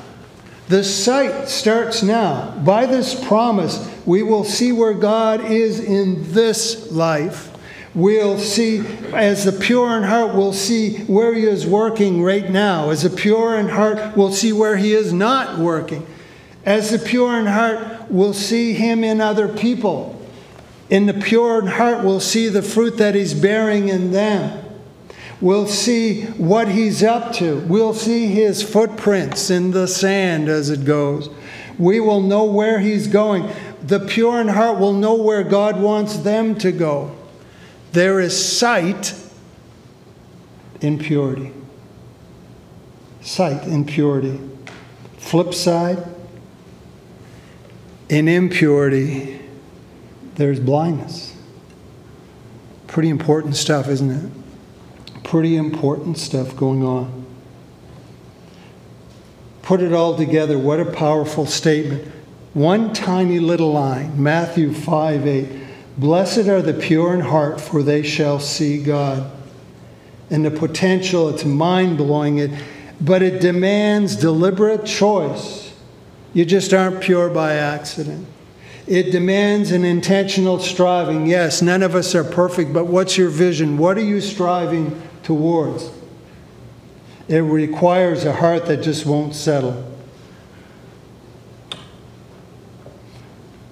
The 0.67 0.83
sight 0.83 1.47
starts 1.47 2.01
now. 2.01 2.51
By 2.65 2.85
this 2.85 3.13
promise, 3.27 3.89
we 4.05 4.23
will 4.23 4.43
see 4.43 4.71
where 4.71 4.93
God 4.93 5.45
is 5.45 5.79
in 5.79 6.33
this 6.33 6.91
life 6.91 7.55
we'll 7.95 8.37
see, 8.37 8.79
as 9.13 9.45
the 9.45 9.53
pure 9.53 9.97
in 9.97 10.03
heart, 10.03 10.35
we'll 10.35 10.53
see 10.53 10.97
where 11.05 11.33
He 11.33 11.45
is 11.45 11.65
working 11.65 12.21
right 12.21 12.49
now. 12.49 12.89
As 12.89 13.03
the 13.03 13.09
pure 13.09 13.57
in 13.57 13.69
heart, 13.69 14.15
we'll 14.15 14.33
see 14.33 14.53
where 14.53 14.75
He 14.75 14.93
is 14.93 15.13
not 15.13 15.57
working. 15.57 16.05
As 16.65 16.91
the 16.91 16.99
pure 16.99 17.39
in 17.39 17.45
heart, 17.45 18.11
we'll 18.11 18.33
see 18.33 18.73
Him 18.73 19.03
in 19.03 19.21
other 19.21 19.47
people. 19.47 20.11
In 20.89 21.07
the 21.07 21.13
pure 21.13 21.61
in 21.61 21.67
heart, 21.67 22.03
we'll 22.03 22.19
see 22.19 22.49
the 22.49 22.61
fruit 22.61 22.97
that 22.97 23.15
He's 23.15 23.33
bearing 23.33 23.87
in 23.87 24.11
them. 24.11 24.64
We'll 25.41 25.67
see 25.67 26.23
what 26.23 26.69
he's 26.69 27.03
up 27.03 27.33
to. 27.33 27.59
We'll 27.61 27.93
see 27.93 28.27
his 28.27 28.63
footprints 28.63 29.49
in 29.49 29.71
the 29.71 29.87
sand 29.87 30.47
as 30.47 30.69
it 30.69 30.85
goes. 30.85 31.29
We 31.77 31.99
will 31.99 32.21
know 32.21 32.45
where 32.45 32.79
he's 32.79 33.07
going. 33.07 33.49
The 33.83 33.99
pure 33.99 34.39
in 34.39 34.47
heart 34.47 34.79
will 34.79 34.93
know 34.93 35.15
where 35.15 35.43
God 35.43 35.79
wants 35.79 36.17
them 36.17 36.55
to 36.59 36.71
go. 36.71 37.15
There 37.91 38.19
is 38.19 38.57
sight 38.57 39.13
in 40.81 40.97
purity. 40.99 41.51
Sight 43.21 43.63
in 43.63 43.85
purity. 43.85 44.39
Flip 45.17 45.53
side, 45.53 46.03
in 48.09 48.27
impurity, 48.27 49.41
there's 50.35 50.59
blindness. 50.59 51.35
Pretty 52.87 53.09
important 53.09 53.55
stuff, 53.55 53.87
isn't 53.87 54.11
it? 54.11 54.44
Pretty 55.35 55.57
important 55.57 56.17
stuff 56.17 56.55
going 56.55 56.81
on. 56.81 57.25
Put 59.63 59.81
it 59.81 59.91
all 59.91 60.15
together, 60.15 60.57
what 60.57 60.79
a 60.79 60.85
powerful 60.85 61.45
statement. 61.45 62.09
One 62.53 62.93
tiny 62.93 63.39
little 63.39 63.73
line, 63.73 64.23
Matthew 64.23 64.73
5 64.73 65.27
8. 65.27 65.49
Blessed 65.97 66.47
are 66.47 66.61
the 66.61 66.73
pure 66.73 67.13
in 67.13 67.19
heart, 67.19 67.59
for 67.59 67.83
they 67.83 68.01
shall 68.01 68.39
see 68.39 68.81
God. 68.81 69.29
And 70.29 70.45
the 70.45 70.51
potential, 70.51 71.27
it's 71.27 71.43
mind 71.43 71.97
blowing, 71.97 72.37
it, 72.37 72.51
but 73.01 73.21
it 73.21 73.41
demands 73.41 74.15
deliberate 74.15 74.85
choice. 74.85 75.73
You 76.33 76.45
just 76.45 76.73
aren't 76.73 77.01
pure 77.01 77.29
by 77.29 77.55
accident. 77.55 78.25
It 78.87 79.11
demands 79.11 79.71
an 79.71 79.83
intentional 79.83 80.59
striving. 80.59 81.27
Yes, 81.27 81.61
none 81.61 81.83
of 81.83 81.93
us 81.93 82.15
are 82.15 82.23
perfect, 82.23 82.71
but 82.71 82.85
what's 82.85 83.17
your 83.17 83.27
vision? 83.27 83.77
What 83.77 83.97
are 83.97 84.01
you 84.01 84.21
striving 84.21 85.01
towards? 85.25 85.91
It 87.27 87.39
requires 87.39 88.23
a 88.23 88.33
heart 88.33 88.67
that 88.67 88.83
just 88.83 89.05
won't 89.05 89.35
settle. 89.35 89.91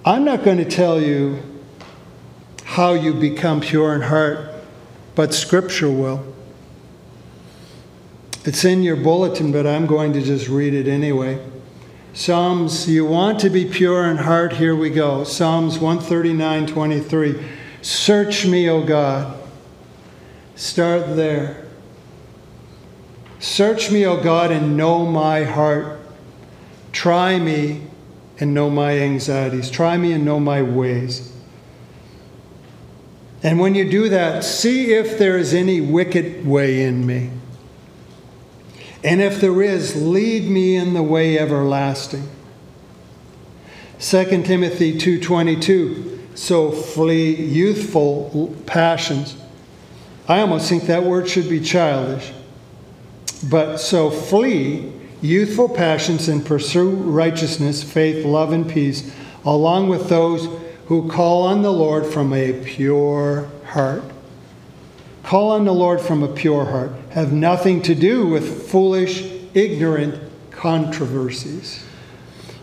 I'm 0.04 0.24
not 0.24 0.44
going 0.44 0.58
to 0.58 0.64
tell 0.64 1.00
you 1.00 1.42
how 2.64 2.92
you 2.92 3.14
become 3.14 3.60
pure 3.60 3.94
in 3.94 4.02
heart, 4.02 4.50
but 5.14 5.32
Scripture 5.32 5.90
will. 5.90 6.34
It's 8.44 8.64
in 8.64 8.82
your 8.82 8.96
bulletin, 8.96 9.52
but 9.52 9.66
I'm 9.66 9.86
going 9.86 10.12
to 10.12 10.20
just 10.20 10.48
read 10.48 10.74
it 10.74 10.88
anyway. 10.88 11.42
Psalms, 12.12 12.88
you 12.88 13.06
want 13.06 13.40
to 13.40 13.48
be 13.48 13.64
pure 13.64 14.04
in 14.10 14.18
heart? 14.18 14.52
Here 14.52 14.76
we 14.76 14.90
go. 14.90 15.24
Psalms 15.24 15.78
139 15.78 16.66
23. 16.66 17.48
Search 17.80 18.44
me, 18.44 18.68
O 18.68 18.84
God. 18.84 19.43
Start 20.56 21.16
there. 21.16 21.66
Search 23.40 23.90
me, 23.90 24.06
O 24.06 24.22
God, 24.22 24.50
and 24.50 24.76
know 24.76 25.04
my 25.04 25.44
heart. 25.44 26.00
Try 26.92 27.38
me 27.38 27.82
and 28.38 28.54
know 28.54 28.70
my 28.70 28.98
anxieties. 28.98 29.70
Try 29.70 29.96
me 29.96 30.12
and 30.12 30.24
know 30.24 30.40
my 30.40 30.62
ways. 30.62 31.32
And 33.42 33.60
when 33.60 33.74
you 33.74 33.88
do 33.90 34.08
that, 34.08 34.42
see 34.44 34.94
if 34.94 35.18
there 35.18 35.36
is 35.36 35.52
any 35.52 35.80
wicked 35.80 36.46
way 36.46 36.82
in 36.82 37.04
me. 37.04 37.30
And 39.02 39.20
if 39.20 39.40
there 39.40 39.60
is, 39.60 39.94
lead 40.02 40.48
me 40.48 40.76
in 40.76 40.94
the 40.94 41.02
way 41.02 41.38
everlasting. 41.38 42.26
2 43.98 44.44
Timothy 44.44 44.98
2:22 44.98 46.18
So 46.34 46.70
flee 46.70 47.34
youthful 47.34 48.54
passions. 48.64 49.36
I 50.26 50.40
almost 50.40 50.68
think 50.68 50.84
that 50.84 51.04
word 51.04 51.28
should 51.28 51.48
be 51.48 51.60
childish. 51.60 52.32
But 53.48 53.76
so 53.76 54.10
flee 54.10 54.92
youthful 55.20 55.68
passions 55.68 56.28
and 56.28 56.44
pursue 56.44 56.90
righteousness, 56.90 57.82
faith, 57.82 58.24
love, 58.24 58.52
and 58.52 58.68
peace, 58.68 59.14
along 59.44 59.88
with 59.88 60.08
those 60.08 60.48
who 60.86 61.10
call 61.10 61.42
on 61.46 61.62
the 61.62 61.72
Lord 61.72 62.06
from 62.06 62.32
a 62.32 62.52
pure 62.64 63.50
heart. 63.66 64.04
Call 65.22 65.52
on 65.52 65.64
the 65.64 65.72
Lord 65.72 66.00
from 66.00 66.22
a 66.22 66.28
pure 66.28 66.66
heart. 66.66 66.92
Have 67.10 67.32
nothing 67.32 67.80
to 67.82 67.94
do 67.94 68.26
with 68.26 68.70
foolish, 68.70 69.30
ignorant 69.54 70.20
controversies. 70.50 71.84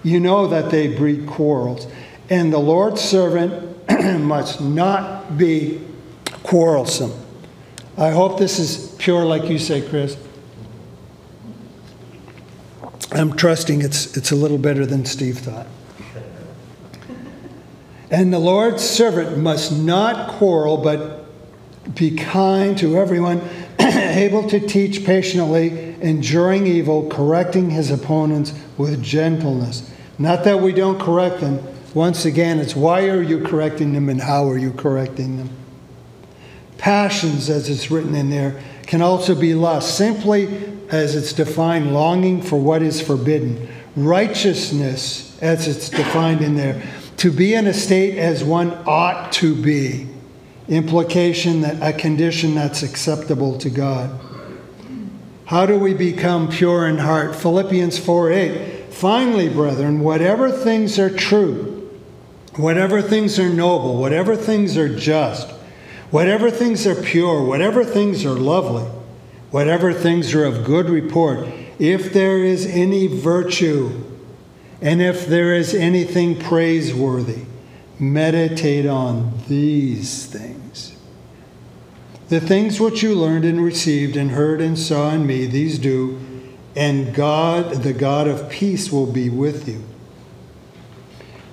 You 0.03 0.19
know 0.19 0.47
that 0.47 0.69
they 0.71 0.95
breed 0.95 1.27
quarrels. 1.27 1.87
And 2.29 2.53
the 2.53 2.59
Lord's 2.59 3.01
servant 3.01 3.89
must 4.19 4.61
not 4.61 5.37
be 5.37 5.81
quarrelsome. 6.43 7.11
I 7.97 8.11
hope 8.11 8.39
this 8.39 8.57
is 8.57 8.95
pure, 8.97 9.25
like 9.25 9.49
you 9.49 9.59
say, 9.59 9.87
Chris. 9.87 10.17
I'm 13.11 13.35
trusting 13.35 13.81
it's, 13.81 14.15
it's 14.15 14.31
a 14.31 14.35
little 14.35 14.57
better 14.57 14.85
than 14.85 15.05
Steve 15.05 15.39
thought. 15.39 15.67
And 18.09 18.31
the 18.33 18.39
Lord's 18.39 18.83
servant 18.83 19.37
must 19.37 19.71
not 19.71 20.29
quarrel, 20.29 20.77
but 20.77 21.25
be 21.95 22.15
kind 22.15 22.77
to 22.77 22.97
everyone, 22.97 23.41
able 23.79 24.49
to 24.49 24.59
teach 24.59 25.05
patiently, 25.05 25.95
enduring 26.01 26.67
evil, 26.67 27.09
correcting 27.09 27.69
his 27.69 27.91
opponents 27.91 28.53
with 28.77 29.01
gentleness. 29.03 29.89
Not 30.17 30.43
that 30.45 30.59
we 30.59 30.71
don't 30.71 30.99
correct 30.99 31.41
them. 31.41 31.61
Once 31.93 32.23
again, 32.25 32.59
it's 32.59 32.75
why 32.75 33.07
are 33.07 33.21
you 33.21 33.43
correcting 33.43 33.93
them 33.93 34.07
and 34.07 34.21
how 34.21 34.47
are 34.49 34.57
you 34.57 34.71
correcting 34.71 35.37
them? 35.37 35.49
Passions, 36.81 37.47
as 37.47 37.69
it's 37.69 37.91
written 37.91 38.15
in 38.15 38.31
there, 38.31 38.59
can 38.87 39.03
also 39.03 39.35
be 39.35 39.53
lust, 39.53 39.95
simply 39.95 40.47
as 40.89 41.15
it's 41.15 41.31
defined, 41.31 41.93
longing 41.93 42.41
for 42.41 42.59
what 42.59 42.81
is 42.81 42.99
forbidden. 42.99 43.69
Righteousness, 43.95 45.37
as 45.43 45.67
it's 45.67 45.91
defined 45.91 46.41
in 46.41 46.55
there, 46.55 46.81
to 47.17 47.31
be 47.31 47.53
in 47.53 47.67
a 47.67 47.73
state 47.73 48.17
as 48.17 48.43
one 48.43 48.71
ought 48.87 49.31
to 49.33 49.53
be. 49.53 50.07
Implication 50.67 51.61
that 51.61 51.77
a 51.87 51.95
condition 51.95 52.55
that's 52.55 52.81
acceptable 52.81 53.59
to 53.59 53.69
God. 53.69 54.19
How 55.45 55.67
do 55.67 55.77
we 55.77 55.93
become 55.93 56.49
pure 56.49 56.87
in 56.87 56.97
heart? 56.97 57.35
Philippians 57.35 57.99
4 57.99 58.31
8. 58.31 58.91
Finally, 58.91 59.49
brethren, 59.49 59.99
whatever 59.99 60.49
things 60.49 60.97
are 60.97 61.15
true, 61.15 61.91
whatever 62.55 63.03
things 63.03 63.37
are 63.37 63.49
noble, 63.49 63.97
whatever 63.97 64.35
things 64.35 64.77
are 64.77 64.89
just, 64.97 65.47
whatever 66.11 66.51
things 66.51 66.85
are 66.85 67.01
pure, 67.01 67.43
whatever 67.43 67.83
things 67.83 68.25
are 68.25 68.35
lovely, 68.35 68.83
whatever 69.49 69.91
things 69.91 70.33
are 70.33 70.45
of 70.45 70.63
good 70.63 70.89
report, 70.89 71.47
if 71.79 72.13
there 72.13 72.43
is 72.43 72.65
any 72.67 73.07
virtue, 73.07 74.03
and 74.81 75.01
if 75.01 75.25
there 75.25 75.53
is 75.53 75.73
anything 75.73 76.37
praiseworthy, 76.37 77.45
meditate 77.99 78.85
on 78.85 79.33
these 79.47 80.25
things. 80.25 80.95
The 82.29 82.39
things 82.39 82.79
which 82.79 83.03
you 83.03 83.13
learned 83.13 83.45
and 83.45 83.63
received 83.63 84.15
and 84.15 84.31
heard 84.31 84.61
and 84.61 84.77
saw 84.77 85.11
in 85.11 85.27
me, 85.27 85.45
these 85.45 85.77
do, 85.77 86.19
and 86.75 87.13
God, 87.13 87.83
the 87.83 87.93
God 87.93 88.27
of 88.27 88.49
peace, 88.49 88.91
will 88.91 89.11
be 89.11 89.29
with 89.29 89.67
you. 89.67 89.83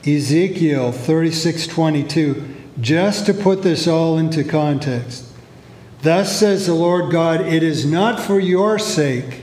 Ezekiel 0.07 0.92
36 0.92 1.66
22, 1.66 2.58
just 2.81 3.27
to 3.27 3.35
put 3.35 3.62
this 3.62 3.88
all 3.88 4.19
into 4.19 4.45
context. 4.45 5.27
Thus 6.03 6.38
says 6.38 6.67
the 6.67 6.75
Lord 6.75 7.11
God, 7.11 7.41
it 7.41 7.62
is 7.62 7.85
not 7.85 8.21
for 8.21 8.38
your 8.38 8.79
sake, 8.79 9.43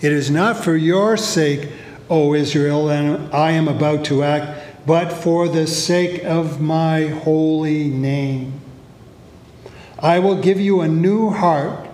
it 0.00 0.12
is 0.12 0.30
not 0.30 0.62
for 0.62 0.76
your 0.76 1.16
sake, 1.16 1.70
O 2.08 2.34
Israel, 2.34 2.90
and 2.90 3.32
I 3.34 3.52
am 3.52 3.66
about 3.66 4.04
to 4.06 4.22
act, 4.22 4.86
but 4.86 5.12
for 5.12 5.48
the 5.48 5.66
sake 5.66 6.22
of 6.24 6.60
my 6.60 7.06
holy 7.06 7.88
name. 7.88 8.60
I 9.98 10.18
will 10.18 10.40
give 10.40 10.60
you 10.60 10.82
a 10.82 10.88
new 10.88 11.30
heart 11.30 11.88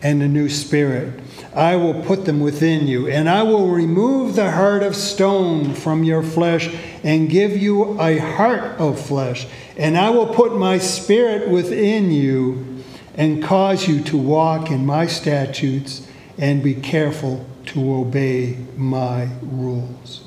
and 0.00 0.22
a 0.22 0.28
new 0.28 0.48
spirit. 0.48 1.20
I 1.54 1.76
will 1.76 2.02
put 2.02 2.24
them 2.24 2.40
within 2.40 2.86
you, 2.86 3.08
and 3.08 3.28
I 3.28 3.42
will 3.42 3.68
remove 3.68 4.36
the 4.36 4.52
heart 4.52 4.82
of 4.82 4.94
stone 4.94 5.74
from 5.74 6.04
your 6.04 6.22
flesh 6.22 6.70
and 7.04 7.28
give 7.28 7.56
you 7.56 8.00
a 8.00 8.16
heart 8.16 8.80
of 8.80 8.98
flesh. 8.98 9.46
And 9.76 9.96
I 9.96 10.10
will 10.10 10.26
put 10.26 10.56
my 10.56 10.78
spirit 10.78 11.48
within 11.50 12.10
you 12.10 12.82
and 13.14 13.44
cause 13.44 13.86
you 13.86 14.02
to 14.04 14.16
walk 14.16 14.70
in 14.70 14.84
my 14.84 15.06
statutes 15.06 16.08
and 16.38 16.62
be 16.62 16.74
careful 16.74 17.46
to 17.66 17.94
obey 17.94 18.56
my 18.76 19.28
rules. 19.42 20.22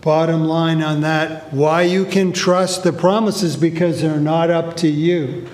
Bottom 0.00 0.44
line 0.44 0.82
on 0.82 1.02
that 1.02 1.52
why 1.52 1.82
you 1.82 2.06
can 2.06 2.32
trust 2.32 2.82
the 2.82 2.92
promises 2.92 3.56
because 3.56 4.00
they're 4.00 4.18
not 4.18 4.50
up 4.50 4.76
to 4.78 4.88
you. 4.88 5.46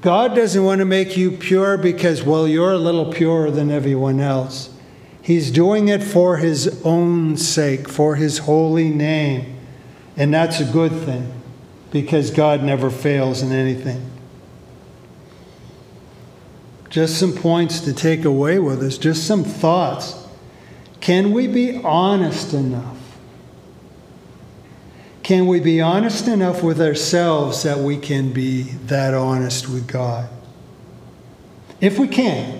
God 0.00 0.36
doesn't 0.36 0.64
want 0.64 0.78
to 0.78 0.84
make 0.84 1.16
you 1.16 1.32
pure 1.32 1.76
because, 1.76 2.22
well, 2.22 2.46
you're 2.46 2.72
a 2.72 2.78
little 2.78 3.12
purer 3.12 3.50
than 3.50 3.70
everyone 3.70 4.20
else. 4.20 4.70
He's 5.30 5.52
doing 5.52 5.86
it 5.86 6.02
for 6.02 6.38
His 6.38 6.82
own 6.84 7.36
sake, 7.36 7.88
for 7.88 8.16
His 8.16 8.38
holy 8.38 8.88
name. 8.90 9.60
And 10.16 10.34
that's 10.34 10.58
a 10.58 10.64
good 10.64 10.90
thing 10.90 11.32
because 11.92 12.32
God 12.32 12.64
never 12.64 12.90
fails 12.90 13.40
in 13.40 13.52
anything. 13.52 14.10
just 16.88 17.16
some 17.16 17.32
points 17.32 17.78
to 17.82 17.92
take 17.92 18.24
away 18.24 18.58
with 18.58 18.82
us, 18.82 18.98
just 18.98 19.24
some 19.24 19.44
thoughts. 19.44 20.16
Can 21.00 21.30
we 21.30 21.46
be 21.46 21.76
honest 21.76 22.52
enough? 22.52 22.98
Can 25.22 25.46
we 25.46 25.60
be 25.60 25.80
honest 25.80 26.26
enough 26.26 26.60
with 26.60 26.80
ourselves 26.80 27.62
that 27.62 27.78
we 27.78 27.98
can 27.98 28.32
be 28.32 28.62
that 28.62 29.14
honest 29.14 29.68
with 29.68 29.86
God? 29.86 30.28
If 31.80 32.00
we 32.00 32.08
can, 32.08 32.59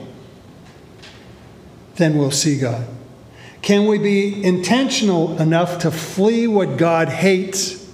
then 2.00 2.16
we'll 2.16 2.30
see 2.30 2.58
God. 2.58 2.86
Can 3.62 3.86
we 3.86 3.98
be 3.98 4.42
intentional 4.42 5.38
enough 5.38 5.80
to 5.80 5.90
flee 5.90 6.46
what 6.46 6.78
God 6.78 7.08
hates 7.08 7.86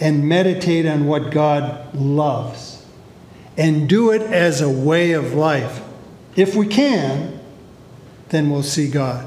and 0.00 0.28
meditate 0.28 0.86
on 0.86 1.06
what 1.06 1.32
God 1.32 1.94
loves 1.94 2.86
and 3.56 3.88
do 3.88 4.12
it 4.12 4.22
as 4.22 4.60
a 4.60 4.70
way 4.70 5.12
of 5.12 5.34
life? 5.34 5.82
If 6.36 6.54
we 6.54 6.68
can, 6.68 7.40
then 8.28 8.50
we'll 8.50 8.62
see 8.62 8.88
God. 8.88 9.26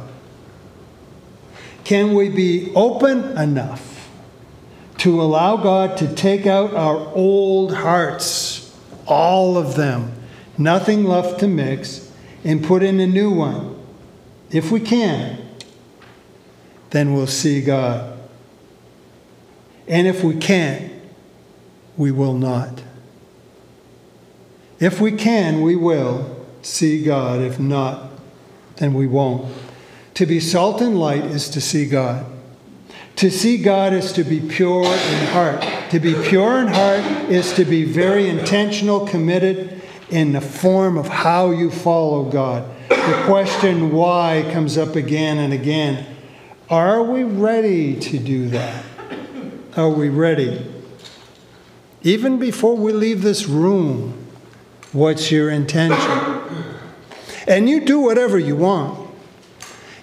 Can 1.84 2.14
we 2.14 2.30
be 2.30 2.72
open 2.74 3.38
enough 3.38 4.10
to 5.00 5.22
allow 5.22 5.58
God 5.58 5.98
to 5.98 6.16
take 6.16 6.46
out 6.46 6.74
our 6.74 6.96
old 7.14 7.74
hearts, 7.74 8.74
all 9.06 9.58
of 9.58 9.76
them, 9.76 10.14
nothing 10.58 11.04
left 11.04 11.42
to 11.42 11.48
mix, 11.48 12.10
and 12.46 12.64
put 12.64 12.84
in 12.84 13.02
a 13.02 13.08
new 13.08 13.32
one? 13.32 13.81
If 14.52 14.72
we 14.72 14.80
can, 14.80 15.38
then 16.89 17.14
we'll 17.14 17.28
see 17.28 17.62
God. 17.62 18.20
And 19.88 20.08
if 20.08 20.24
we 20.24 20.36
can't, 20.36 20.91
we 21.97 22.12
will 22.12 22.34
not. 22.34 22.82
If 24.80 24.99
we 24.99 25.12
can, 25.12 25.62
we 25.62 25.76
will 25.76 26.45
see 26.62 27.04
God. 27.04 27.41
If 27.41 27.60
not, 27.60 28.10
then 28.78 28.93
we 28.93 29.08
won't. 29.08 29.54
To 30.16 30.26
be 30.26 30.39
salt 30.39 30.82
and 30.82 30.99
light 30.99 31.24
is 31.24 31.49
to 31.49 31.62
see 31.62 31.86
God. 31.86 32.26
To 33.18 33.30
see 33.30 33.58
God 33.58 33.93
is 33.93 34.12
to 34.14 34.24
be 34.24 34.39
pure 34.39 34.84
in 34.84 35.28
heart. 35.28 35.66
To 35.91 35.99
be 35.99 36.14
pure 36.28 36.60
in 36.60 36.68
heart 36.68 37.02
is 37.30 37.54
to 37.54 37.66
be 37.66 37.86
very 37.86 38.28
intentional, 38.28 39.08
committed 39.08 39.82
in 40.10 40.34
the 40.34 40.41
form 40.41 40.97
of 40.97 41.08
how 41.08 41.52
you 41.52 41.70
follow 41.70 42.30
God. 42.30 42.70
The 42.92 43.24
question 43.26 43.94
why 43.94 44.50
comes 44.52 44.78
up 44.78 44.98
again 44.98 45.38
and 45.38 45.54
again. 45.54 46.06
Are 46.70 47.02
we 47.02 47.24
ready 47.24 47.98
to 47.98 48.20
do 48.20 48.50
that? 48.50 48.84
Are 49.78 49.89
we 49.89 50.10
ready? 50.10 50.70
Even 52.02 52.38
before 52.38 52.76
we 52.76 52.92
leave 52.92 53.22
this 53.22 53.48
room, 53.48 54.28
what's 54.92 55.32
your 55.32 55.50
intention? 55.50 56.42
And 57.48 57.70
you 57.70 57.86
do 57.86 58.00
whatever 58.00 58.38
you 58.38 58.58
want. 58.58 59.10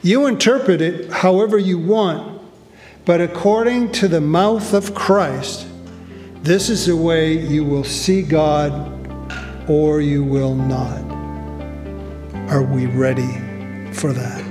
You 0.03 0.27
interpret 0.27 0.81
it 0.81 1.11
however 1.11 1.59
you 1.59 1.79
want, 1.79 2.41
but 3.05 3.21
according 3.21 3.93
to 3.93 4.09
the 4.09 4.23
mouth 4.23 4.73
of 4.73 4.95
Christ, 4.95 5.67
this 6.43 6.71
is 6.71 6.87
the 6.87 6.97
way 6.97 7.33
you 7.39 7.65
will 7.65 7.85
see 7.85 8.23
God 8.23 8.95
or 9.69 10.01
you 10.01 10.25
will 10.25 10.55
not. 10.55 11.08
Are 12.51 12.63
we 12.63 12.87
ready 12.87 13.31
for 13.93 14.15
that? 14.15 14.48